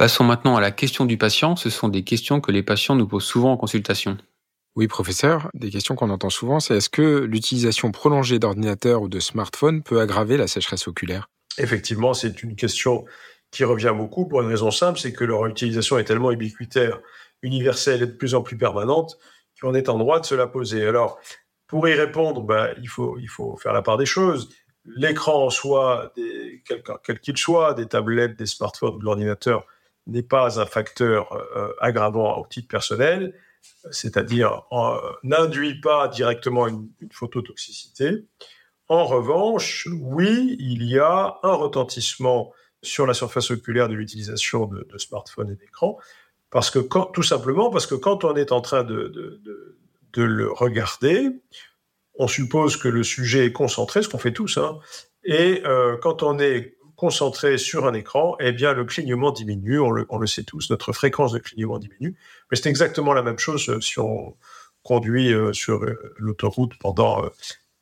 Passons 0.00 0.24
maintenant 0.24 0.56
à 0.56 0.62
la 0.62 0.70
question 0.70 1.04
du 1.04 1.18
patient. 1.18 1.56
Ce 1.56 1.68
sont 1.68 1.88
des 1.88 2.04
questions 2.04 2.40
que 2.40 2.50
les 2.50 2.62
patients 2.62 2.94
nous 2.94 3.06
posent 3.06 3.26
souvent 3.26 3.52
en 3.52 3.58
consultation. 3.58 4.16
Oui, 4.74 4.88
professeur, 4.88 5.50
des 5.52 5.68
questions 5.68 5.94
qu'on 5.94 6.08
entend 6.08 6.30
souvent, 6.30 6.58
c'est 6.58 6.74
est-ce 6.78 6.88
que 6.88 7.18
l'utilisation 7.18 7.92
prolongée 7.92 8.38
d'ordinateur 8.38 9.02
ou 9.02 9.10
de 9.10 9.20
smartphone 9.20 9.82
peut 9.82 10.00
aggraver 10.00 10.38
la 10.38 10.46
sécheresse 10.46 10.88
oculaire? 10.88 11.28
Effectivement, 11.58 12.14
c'est 12.14 12.42
une 12.42 12.56
question 12.56 13.04
qui 13.50 13.62
revient 13.62 13.92
beaucoup 13.94 14.26
pour 14.26 14.40
une 14.40 14.48
raison 14.48 14.70
simple, 14.70 14.98
c'est 14.98 15.12
que 15.12 15.22
leur 15.22 15.44
utilisation 15.44 15.98
est 15.98 16.04
tellement 16.04 16.32
ubiquitaire, 16.32 16.98
universelle 17.42 18.02
et 18.02 18.06
de 18.06 18.12
plus 18.12 18.34
en 18.34 18.40
plus 18.40 18.56
permanente 18.56 19.18
qu'on 19.60 19.74
est 19.74 19.90
en 19.90 19.98
droit 19.98 20.18
de 20.18 20.24
se 20.24 20.34
la 20.34 20.46
poser. 20.46 20.86
Alors, 20.86 21.20
pour 21.66 21.86
y 21.86 21.92
répondre, 21.92 22.40
ben, 22.40 22.70
il, 22.80 22.88
faut, 22.88 23.18
il 23.18 23.28
faut 23.28 23.58
faire 23.58 23.74
la 23.74 23.82
part 23.82 23.98
des 23.98 24.06
choses. 24.06 24.48
L'écran 24.86 25.44
en 25.44 25.50
soi, 25.50 26.14
quel 27.04 27.20
qu'il 27.20 27.36
soit, 27.36 27.74
des 27.74 27.84
tablettes, 27.84 28.38
des 28.38 28.46
smartphones 28.46 28.94
ou 28.94 28.98
de 28.98 29.04
l'ordinateur, 29.04 29.66
n'est 30.06 30.22
pas 30.22 30.60
un 30.60 30.66
facteur 30.66 31.32
euh, 31.32 31.72
aggravant 31.80 32.38
au 32.38 32.46
titre 32.46 32.68
personnel 32.68 33.34
c'est-à-dire 33.90 34.62
n'induit 35.22 35.80
pas 35.80 36.08
directement 36.08 36.66
une, 36.66 36.88
phototoxicité. 37.12 38.24
En 38.88 39.04
revanche, 39.04 39.88
oui, 39.92 40.56
il 40.58 40.84
y 40.84 40.98
a 40.98 41.38
un 41.42 41.52
retentissement 41.52 42.52
sur 42.82 43.06
la 43.06 43.14
surface 43.14 43.50
oculaire 43.50 43.88
de 43.88 43.94
l'utilisation 43.94 44.66
de, 44.66 44.98
smartphones 44.98 45.50
et 45.50 45.56
d'écrans, 45.56 45.98
parce 46.50 46.70
que 46.70 46.78
tout 47.12 47.22
simplement 47.22 47.70
parce 47.70 47.86
que 47.86 47.94
quand 47.94 48.24
on 48.24 48.34
est 48.34 48.52
en 48.52 48.60
train 48.60 48.82
de, 48.84 49.40
le 50.16 50.52
regarder, 50.52 51.28
on 52.14 52.26
suppose 52.26 52.76
que 52.76 52.88
le 52.88 53.02
sujet 53.02 53.46
est 53.46 53.52
concentré, 53.52 54.02
ce 54.02 54.08
qu'on 54.08 54.18
fait 54.18 54.32
tous, 54.32 54.58
hein, 54.58 54.78
et 55.24 55.62
euh, 55.64 55.96
quand 55.98 56.22
on 56.22 56.38
est 56.38 56.76
concentré 57.00 57.56
sur 57.56 57.86
un 57.86 57.94
écran, 57.94 58.36
eh 58.40 58.52
bien, 58.52 58.74
le 58.74 58.84
clignement 58.84 59.32
diminue. 59.32 59.80
On 59.80 59.90
le, 59.90 60.26
sait 60.26 60.42
tous, 60.42 60.68
notre 60.68 60.92
fréquence 60.92 61.32
de 61.32 61.38
clignement 61.38 61.78
diminue. 61.78 62.14
Mais 62.50 62.58
c'est 62.58 62.68
exactement 62.68 63.14
la 63.14 63.22
même 63.22 63.38
chose 63.38 63.70
euh, 63.70 63.80
si 63.80 63.98
on 63.98 64.36
conduit 64.82 65.32
euh, 65.32 65.54
sur 65.54 65.82
euh, 65.82 66.12
l'autoroute 66.18 66.76
pendant 66.78 67.24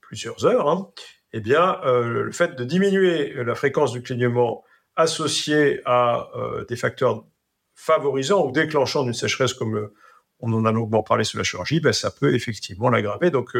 plusieurs 0.00 0.46
heures. 0.46 0.68
Hein. 0.68 0.88
Eh 1.33 1.40
bien, 1.40 1.81
le 1.85 2.31
fait 2.31 2.54
de 2.54 2.64
diminuer 2.64 3.35
la 3.44 3.57
fréquence 3.57 3.92
du 3.92 4.02
clignement 4.02 4.64
associé 4.96 5.83
à 5.85 6.31
des 6.68 6.76
facteurs 6.76 7.26
favorisant 7.74 8.46
ou 8.46 8.50
déclenchant 8.50 9.04
une 9.04 9.12
sécheresse 9.12 9.52
comme 9.52 9.90
on 10.40 10.52
en 10.54 10.64
a 10.64 10.72
longuement 10.72 11.02
parlé 11.02 11.24
sur 11.24 11.37
la 11.37 11.44
chirurgie, 11.44 11.81
ben, 11.81 11.92
ça 11.92 12.11
peut 12.11 12.35
effectivement 12.35 12.88
l'aggraver. 12.88 13.31
Donc, 13.31 13.54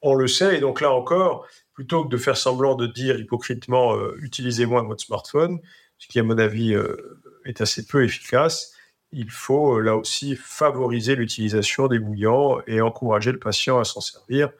on 0.00 0.14
le 0.14 0.28
sait. 0.28 0.58
Et 0.58 0.60
donc 0.60 0.80
là 0.80 0.92
encore, 0.92 1.46
plutôt 1.74 2.04
que 2.04 2.08
de 2.08 2.16
faire 2.16 2.36
semblant 2.36 2.74
de 2.74 2.86
dire 2.86 3.18
hypocritement 3.18 3.96
euh, 3.96 4.16
utilisez 4.20 4.66
moins 4.66 4.82
votre 4.82 5.02
smartphone, 5.02 5.60
ce 5.98 6.08
qui 6.08 6.18
à 6.18 6.22
mon 6.22 6.38
avis 6.38 6.74
euh, 6.74 7.20
est 7.44 7.60
assez 7.60 7.86
peu 7.86 8.04
efficace, 8.04 8.74
il 9.12 9.30
faut 9.30 9.78
euh, 9.78 9.80
là 9.80 9.96
aussi 9.96 10.36
favoriser 10.36 11.14
l'utilisation 11.14 11.86
des 11.86 11.98
bouillants 11.98 12.60
et 12.66 12.80
encourager 12.80 13.32
le 13.32 13.38
patient 13.38 13.78
à 13.78 13.84
s'en 13.84 14.00
servir, 14.00 14.50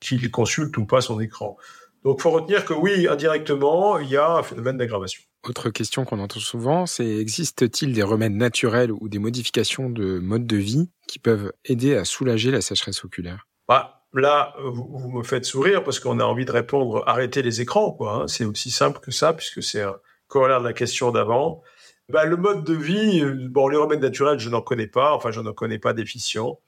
qu'il 0.00 0.30
consulte 0.30 0.76
ou 0.76 0.86
pas 0.86 1.00
son 1.00 1.20
écran. 1.20 1.56
Donc 2.04 2.18
il 2.18 2.22
faut 2.22 2.30
retenir 2.30 2.64
que 2.64 2.72
oui, 2.72 3.06
indirectement, 3.06 3.98
il 3.98 4.08
y 4.08 4.16
a 4.16 4.32
un 4.32 4.42
phénomène 4.42 4.76
d'aggravation. 4.76 5.22
Autre 5.44 5.70
question 5.70 6.04
qu'on 6.04 6.20
entend 6.20 6.40
souvent, 6.40 6.86
c'est 6.86 7.16
existe-t-il 7.18 7.92
des 7.92 8.02
remèdes 8.02 8.34
naturels 8.34 8.92
ou 8.92 9.08
des 9.08 9.18
modifications 9.18 9.90
de 9.90 10.18
mode 10.18 10.46
de 10.46 10.56
vie 10.56 10.88
qui 11.08 11.18
peuvent 11.18 11.52
aider 11.64 11.96
à 11.96 12.04
soulager 12.04 12.50
la 12.50 12.60
sécheresse 12.60 13.04
oculaire? 13.04 13.48
Bah, 13.68 14.01
Là, 14.14 14.54
vous, 14.62 15.10
me 15.10 15.22
faites 15.22 15.46
sourire 15.46 15.82
parce 15.84 15.98
qu'on 15.98 16.20
a 16.20 16.24
envie 16.24 16.44
de 16.44 16.52
répondre 16.52 17.02
arrêtez 17.06 17.40
les 17.40 17.62
écrans, 17.62 17.92
quoi. 17.92 18.14
Hein. 18.14 18.28
C'est 18.28 18.44
aussi 18.44 18.70
simple 18.70 19.00
que 19.00 19.10
ça, 19.10 19.32
puisque 19.32 19.62
c'est 19.62 19.80
un 19.82 19.96
corollaire 20.28 20.60
de 20.60 20.66
la 20.66 20.74
question 20.74 21.10
d'avant. 21.10 21.62
Bah, 22.08 22.24
le 22.24 22.36
mode 22.36 22.64
de 22.64 22.74
vie, 22.74 23.20
euh, 23.22 23.48
bon, 23.48 23.68
les 23.68 23.76
remèdes 23.76 24.02
naturels, 24.02 24.38
je 24.38 24.50
n'en 24.50 24.60
connais 24.60 24.86
pas, 24.86 25.14
enfin, 25.14 25.30
je 25.30 25.40
n'en 25.40 25.54
connais 25.54 25.78
pas 25.78 25.92
déficient. 25.94 26.58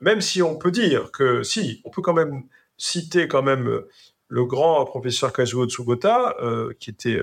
Même 0.00 0.20
si 0.20 0.42
on 0.42 0.56
peut 0.56 0.70
dire 0.70 1.10
que, 1.12 1.42
si, 1.42 1.82
on 1.84 1.90
peut 1.90 2.02
quand 2.02 2.14
même 2.14 2.44
citer 2.78 3.28
quand 3.28 3.42
même 3.42 3.68
euh, 3.68 3.88
le 4.28 4.44
grand 4.46 4.84
professeur 4.86 5.32
Kazuo 5.32 5.66
Tsubota, 5.66 6.36
euh, 6.40 6.72
qui 6.80 6.90
était 6.90 7.20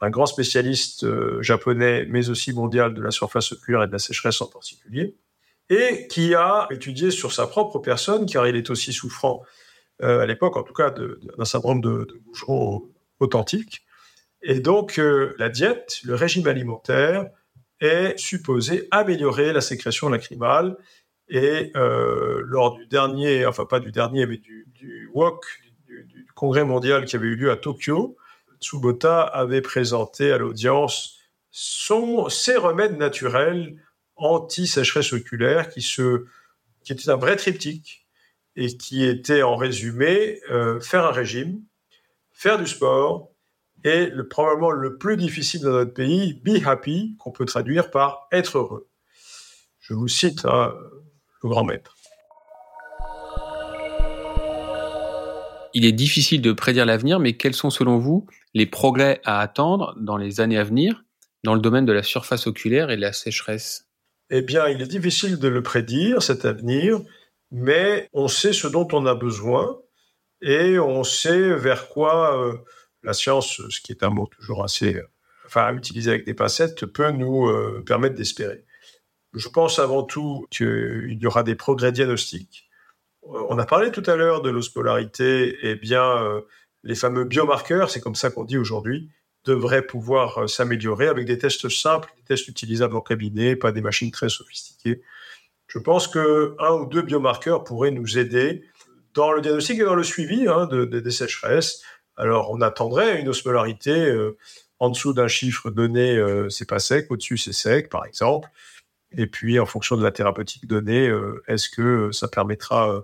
un 0.00 0.10
grand 0.10 0.26
spécialiste 0.26 1.06
japonais, 1.42 2.06
mais 2.08 2.30
aussi 2.30 2.52
mondial 2.52 2.94
de 2.94 3.02
la 3.02 3.10
surface 3.10 3.52
oculaire 3.52 3.82
et 3.82 3.86
de 3.86 3.92
la 3.92 3.98
sécheresse 3.98 4.40
en 4.40 4.46
particulier, 4.46 5.16
et 5.70 6.06
qui 6.08 6.34
a 6.34 6.66
étudié 6.70 7.10
sur 7.10 7.32
sa 7.32 7.46
propre 7.46 7.78
personne, 7.78 8.26
car 8.26 8.46
il 8.46 8.56
est 8.56 8.70
aussi 8.70 8.92
souffrant 8.92 9.42
euh, 10.02 10.20
à 10.20 10.26
l'époque, 10.26 10.56
en 10.56 10.62
tout 10.62 10.72
cas, 10.72 10.90
d'un 10.90 11.44
syndrome 11.44 11.80
de, 11.80 12.06
de 12.08 12.20
authentique. 13.20 13.84
Et 14.42 14.60
donc, 14.60 14.98
euh, 14.98 15.34
la 15.38 15.48
diète, 15.48 15.98
le 16.04 16.14
régime 16.14 16.46
alimentaire, 16.46 17.28
est 17.80 18.18
supposé 18.18 18.88
améliorer 18.90 19.52
la 19.52 19.60
sécrétion 19.60 20.08
lacrymale. 20.08 20.76
Et 21.28 21.72
euh, 21.76 22.42
lors 22.44 22.76
du 22.76 22.86
dernier, 22.86 23.44
enfin 23.46 23.66
pas 23.66 23.80
du 23.80 23.92
dernier, 23.92 24.26
mais 24.26 24.38
du, 24.38 25.10
WOC, 25.12 25.44
du, 25.86 26.26
congrès 26.34 26.64
mondial 26.64 27.04
qui 27.04 27.16
avait 27.16 27.26
eu 27.26 27.36
lieu 27.36 27.50
à 27.50 27.56
Tokyo, 27.56 28.16
Tsubota 28.60 29.22
avait 29.22 29.60
présenté 29.60 30.32
à 30.32 30.38
l'audience 30.38 31.18
ses 31.50 32.56
remèdes 32.56 32.96
naturels 32.96 33.76
anti-sécheresse 34.18 35.12
oculaire 35.12 35.70
qui, 35.70 35.80
était 36.90 37.10
un 37.10 37.16
vrai 37.16 37.36
triptyque 37.36 38.06
et 38.56 38.76
qui 38.76 39.04
était 39.04 39.42
en 39.42 39.56
résumé 39.56 40.40
euh, 40.50 40.80
faire 40.80 41.04
un 41.04 41.12
régime, 41.12 41.62
faire 42.32 42.58
du 42.58 42.66
sport 42.66 43.30
et 43.84 44.06
le, 44.06 44.26
probablement 44.26 44.70
le 44.70 44.98
plus 44.98 45.16
difficile 45.16 45.60
dans 45.60 45.70
notre 45.70 45.94
pays, 45.94 46.34
be 46.34 46.66
happy, 46.66 47.16
qu'on 47.18 47.30
peut 47.30 47.44
traduire 47.44 47.90
par 47.90 48.26
être 48.32 48.58
heureux. 48.58 48.88
Je 49.80 49.94
vous 49.94 50.08
cite 50.08 50.44
hein, 50.44 50.74
le 51.42 51.48
grand 51.48 51.64
maître. 51.64 51.94
Il 55.74 55.84
est 55.84 55.92
difficile 55.92 56.42
de 56.42 56.52
prédire 56.52 56.86
l'avenir, 56.86 57.20
mais 57.20 57.36
quels 57.36 57.54
sont 57.54 57.70
selon 57.70 57.98
vous 57.98 58.26
les 58.54 58.66
progrès 58.66 59.20
à 59.24 59.40
attendre 59.40 59.94
dans 60.00 60.16
les 60.16 60.40
années 60.40 60.58
à 60.58 60.64
venir 60.64 61.04
dans 61.44 61.54
le 61.54 61.60
domaine 61.60 61.84
de 61.84 61.92
la 61.92 62.02
surface 62.02 62.46
oculaire 62.46 62.90
et 62.90 62.96
de 62.96 63.02
la 63.02 63.12
sécheresse? 63.12 63.87
Eh 64.30 64.42
bien, 64.42 64.68
il 64.68 64.82
est 64.82 64.86
difficile 64.86 65.38
de 65.38 65.48
le 65.48 65.62
prédire, 65.62 66.22
cet 66.22 66.44
avenir, 66.44 67.00
mais 67.50 68.08
on 68.12 68.28
sait 68.28 68.52
ce 68.52 68.66
dont 68.66 68.86
on 68.92 69.06
a 69.06 69.14
besoin 69.14 69.80
et 70.42 70.78
on 70.78 71.04
sait 71.04 71.54
vers 71.54 71.88
quoi 71.88 72.38
euh, 72.38 72.56
la 73.02 73.12
science, 73.12 73.60
ce 73.70 73.80
qui 73.80 73.92
est 73.92 74.02
un 74.02 74.10
mot 74.10 74.26
toujours 74.26 74.62
assez, 74.62 74.96
euh, 74.96 75.08
enfin, 75.46 75.62
à 75.62 75.72
utiliser 75.72 76.10
avec 76.10 76.26
des 76.26 76.34
pincettes, 76.34 76.84
peut 76.86 77.10
nous 77.10 77.48
euh, 77.48 77.82
permettre 77.86 78.16
d'espérer. 78.16 78.64
Je 79.34 79.48
pense 79.48 79.78
avant 79.78 80.02
tout 80.02 80.46
qu'il 80.50 81.18
y 81.20 81.26
aura 81.26 81.42
des 81.42 81.54
progrès 81.54 81.92
diagnostiques. 81.92 82.68
On 83.22 83.58
a 83.58 83.66
parlé 83.66 83.90
tout 83.90 84.02
à 84.06 84.16
l'heure 84.16 84.40
de 84.40 84.50
l'osmolarité, 84.50 85.58
eh 85.62 85.74
bien, 85.74 86.42
les 86.82 86.94
fameux 86.94 87.24
biomarqueurs, 87.24 87.90
c'est 87.90 88.00
comme 88.00 88.14
ça 88.14 88.30
qu'on 88.30 88.44
dit 88.44 88.56
aujourd'hui, 88.56 89.10
devrait 89.44 89.82
pouvoir 89.82 90.38
euh, 90.38 90.46
s'améliorer 90.46 91.08
avec 91.08 91.26
des 91.26 91.38
tests 91.38 91.68
simples, 91.68 92.12
des 92.16 92.22
tests 92.22 92.48
utilisables 92.48 92.96
en 92.96 93.00
cabinet, 93.00 93.56
pas 93.56 93.72
des 93.72 93.80
machines 93.80 94.10
très 94.10 94.28
sophistiquées. 94.28 95.02
Je 95.66 95.78
pense 95.78 96.08
que 96.08 96.54
un 96.58 96.72
ou 96.72 96.86
deux 96.86 97.02
biomarqueurs 97.02 97.64
pourraient 97.64 97.90
nous 97.90 98.18
aider 98.18 98.64
dans 99.14 99.32
le 99.32 99.40
diagnostic 99.40 99.80
et 99.80 99.84
dans 99.84 99.94
le 99.94 100.02
suivi 100.02 100.46
hein, 100.48 100.66
de, 100.66 100.84
des 100.84 101.10
sécheresses. 101.10 101.82
Alors, 102.16 102.50
on 102.50 102.60
attendrait 102.60 103.20
une 103.20 103.28
osmolarité 103.28 103.92
euh, 103.92 104.36
en 104.80 104.90
dessous 104.90 105.12
d'un 105.12 105.28
chiffre 105.28 105.70
donné, 105.70 106.16
euh, 106.16 106.48
c'est 106.48 106.68
pas 106.68 106.78
sec, 106.78 107.10
au-dessus 107.10 107.36
c'est 107.36 107.52
sec, 107.52 107.88
par 107.90 108.06
exemple. 108.06 108.48
Et 109.16 109.26
puis, 109.26 109.58
en 109.58 109.66
fonction 109.66 109.96
de 109.96 110.04
la 110.04 110.10
thérapeutique 110.10 110.66
donnée, 110.66 111.10
est-ce 111.46 111.70
que 111.70 112.12
ça 112.12 112.28
permettra 112.28 113.02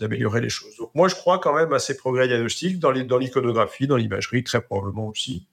d'améliorer 0.00 0.40
les 0.40 0.48
choses? 0.48 0.74
Moi, 0.94 1.06
je 1.06 1.14
crois 1.14 1.38
quand 1.38 1.54
même 1.54 1.72
à 1.72 1.78
ces 1.78 1.96
progrès 1.96 2.26
diagnostiques 2.26 2.80
dans 2.80 2.90
l'iconographie, 2.90 3.86
dans 3.86 3.96
l'imagerie, 3.96 4.42
très 4.42 4.60
probablement 4.60 5.06
aussi. 5.06 5.46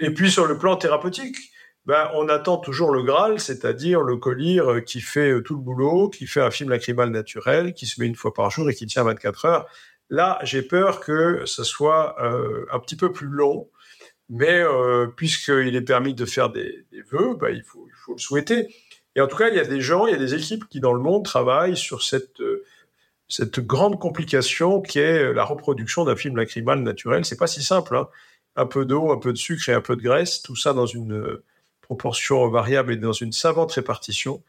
Et 0.00 0.10
puis 0.12 0.30
sur 0.30 0.46
le 0.46 0.58
plan 0.58 0.76
thérapeutique, 0.76 1.36
ben, 1.86 2.10
on 2.14 2.28
attend 2.28 2.58
toujours 2.58 2.92
le 2.92 3.02
Graal, 3.02 3.40
c'est-à-dire 3.40 4.02
le 4.02 4.16
collier 4.16 4.60
qui 4.84 5.00
fait 5.00 5.42
tout 5.42 5.54
le 5.54 5.60
boulot, 5.60 6.10
qui 6.10 6.26
fait 6.26 6.42
un 6.42 6.50
film 6.50 6.68
lacrymal 6.68 7.10
naturel, 7.10 7.72
qui 7.72 7.86
se 7.86 7.98
met 8.00 8.06
une 8.06 8.14
fois 8.14 8.34
par 8.34 8.50
jour 8.50 8.68
et 8.68 8.74
qui 8.74 8.86
tient 8.86 9.04
24 9.04 9.44
heures. 9.46 9.66
Là, 10.10 10.38
j'ai 10.42 10.62
peur 10.62 11.00
que 11.00 11.42
ce 11.44 11.64
soit 11.64 12.16
euh, 12.22 12.66
un 12.72 12.78
petit 12.78 12.96
peu 12.96 13.12
plus 13.12 13.26
long, 13.26 13.70
mais 14.30 14.60
euh, 14.60 15.06
puisqu'il 15.06 15.76
est 15.76 15.82
permis 15.82 16.14
de 16.14 16.24
faire 16.24 16.50
des, 16.50 16.84
vœux, 17.10 17.36
ben, 17.40 17.48
il, 17.48 17.62
faut, 17.62 17.86
le 18.08 18.18
souhaiter. 18.18 18.68
Et 19.16 19.20
en 19.20 19.26
tout 19.26 19.36
cas, 19.36 19.48
il 19.48 19.56
y 19.56 19.60
a 19.60 19.64
des 19.64 19.80
gens, 19.80 20.06
il 20.06 20.12
y 20.12 20.14
a 20.14 20.18
des 20.18 20.34
équipes 20.34 20.68
qui 20.68 20.80
dans 20.80 20.94
le 20.94 21.00
monde 21.00 21.24
travaillent 21.24 21.76
sur 21.76 22.02
cette, 22.02 22.40
euh, 22.40 22.64
cette 23.28 23.60
grande 23.60 23.98
complication 23.98 24.80
qui 24.80 24.98
est 24.98 25.32
la 25.32 25.44
reproduction 25.44 26.04
d'un 26.04 26.16
film 26.16 26.36
lacrymal 26.36 26.82
naturel. 26.82 27.24
C'est 27.24 27.36
pas 27.36 27.46
si 27.46 27.62
simple. 27.62 27.96
Hein. 27.96 28.08
Un 28.58 28.66
peu 28.66 28.84
d'eau, 28.84 29.12
un 29.12 29.18
peu 29.18 29.32
de 29.32 29.38
sucre 29.38 29.68
et 29.68 29.72
un 29.72 29.80
peu 29.80 29.96
de 29.96 30.02
graisse, 30.02 30.42
tout 30.42 30.56
ça 30.56 30.72
dans 30.72 30.84
une 30.84 31.12
euh, 31.12 31.44
proportion 31.80 32.48
variable 32.48 32.92
et 32.92 32.96
dans 32.96 33.12
une 33.12 33.32
savante 33.32 33.72
répartition. 33.72 34.42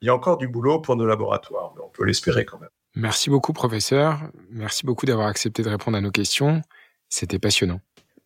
Il 0.00 0.06
y 0.06 0.08
a 0.08 0.14
encore 0.14 0.38
du 0.38 0.48
boulot 0.48 0.80
pour 0.80 0.96
nos 0.96 1.04
laboratoires, 1.04 1.72
mais 1.76 1.82
on 1.84 1.88
peut 1.88 2.04
l'espérer 2.04 2.44
quand 2.44 2.60
même. 2.60 2.70
Merci 2.94 3.28
beaucoup, 3.28 3.52
professeur. 3.52 4.20
Merci 4.50 4.86
beaucoup 4.86 5.04
d'avoir 5.04 5.26
accepté 5.26 5.62
de 5.62 5.68
répondre 5.68 5.98
à 5.98 6.00
nos 6.00 6.10
questions. 6.10 6.62
C'était 7.08 7.38
passionnant. 7.38 7.80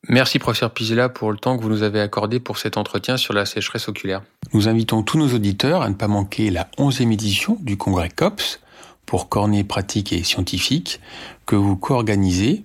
Merci, 0.08 0.38
professeur 0.38 0.72
Pizella, 0.72 1.08
pour 1.08 1.30
le 1.30 1.36
temps 1.36 1.58
que 1.58 1.62
vous 1.62 1.68
nous 1.68 1.82
avez 1.82 2.00
accordé 2.00 2.40
pour 2.40 2.56
cet 2.56 2.76
entretien 2.76 3.16
sur 3.16 3.34
la 3.34 3.44
sécheresse 3.44 3.88
oculaire. 3.88 4.22
Nous 4.54 4.68
invitons 4.68 5.02
tous 5.02 5.18
nos 5.18 5.34
auditeurs 5.34 5.82
à 5.82 5.88
ne 5.88 5.94
pas 5.94 6.08
manquer 6.08 6.50
la 6.50 6.68
11e 6.78 7.12
édition 7.12 7.58
du 7.60 7.76
congrès 7.76 8.08
COPS 8.08 8.60
pour 9.04 9.28
cornée 9.28 9.64
pratique 9.64 10.12
et 10.12 10.22
scientifique 10.22 11.00
que 11.44 11.56
vous 11.56 11.76
co-organisez 11.76 12.64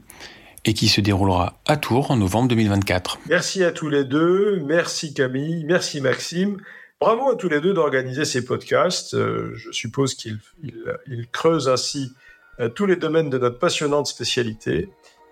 et 0.65 0.73
qui 0.73 0.87
se 0.87 0.99
déroulera 0.99 1.59
à 1.65 1.77
Tours 1.77 2.11
en 2.11 2.17
novembre 2.17 2.49
2024. 2.49 3.19
Merci 3.29 3.63
à 3.63 3.71
tous 3.71 3.89
les 3.89 4.03
deux. 4.03 4.59
Merci 4.65 5.13
Camille. 5.13 5.63
Merci 5.65 6.01
Maxime. 6.01 6.57
Bravo 6.99 7.29
à 7.29 7.35
tous 7.35 7.49
les 7.49 7.61
deux 7.61 7.73
d'organiser 7.73 8.25
ces 8.25 8.43
podcasts. 8.43 9.13
Euh, 9.13 9.51
je 9.55 9.71
suppose 9.71 10.15
qu'ils 10.15 10.39
creusent 11.31 11.69
ainsi 11.69 12.13
euh, 12.59 12.69
tous 12.69 12.85
les 12.85 12.95
domaines 12.95 13.29
de 13.29 13.37
notre 13.37 13.59
passionnante 13.59 14.07
spécialité. 14.07 14.89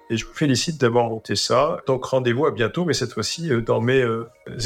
Et 0.10 0.18
je 0.18 0.26
vous 0.26 0.34
félicite 0.34 0.80
d'avoir 0.80 1.10
monté 1.10 1.36
ça. 1.36 1.78
Donc 1.88 2.06
rendez-vous 2.06 2.46
à 2.46 2.52
bientôt, 2.52 2.86
mais 2.86 2.94
cette 2.94 3.14
fois-ci 3.14 3.52
euh, 3.52 3.62
dans 3.62 3.82
mes 3.82 4.06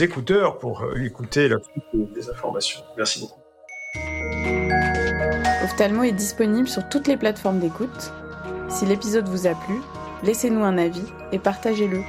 écouteurs 0.01 0.58
pour 0.58 0.86
écouter 0.97 1.47
la 1.47 1.58
suite 1.60 2.13
des 2.13 2.30
informations. 2.30 2.82
Merci 2.97 3.21
beaucoup. 3.21 3.39
Ophthalmo 5.63 6.03
est 6.03 6.12
disponible 6.12 6.67
sur 6.67 6.88
toutes 6.89 7.08
les 7.08 7.17
plateformes 7.17 7.60
d'écoute. 7.60 8.12
Si 8.69 8.86
l'épisode 8.86 9.27
vous 9.27 9.47
a 9.47 9.53
plu, 9.53 9.75
laissez-nous 10.23 10.63
un 10.63 10.77
avis 10.77 11.06
et 11.32 11.39
partagez-le. 11.39 12.01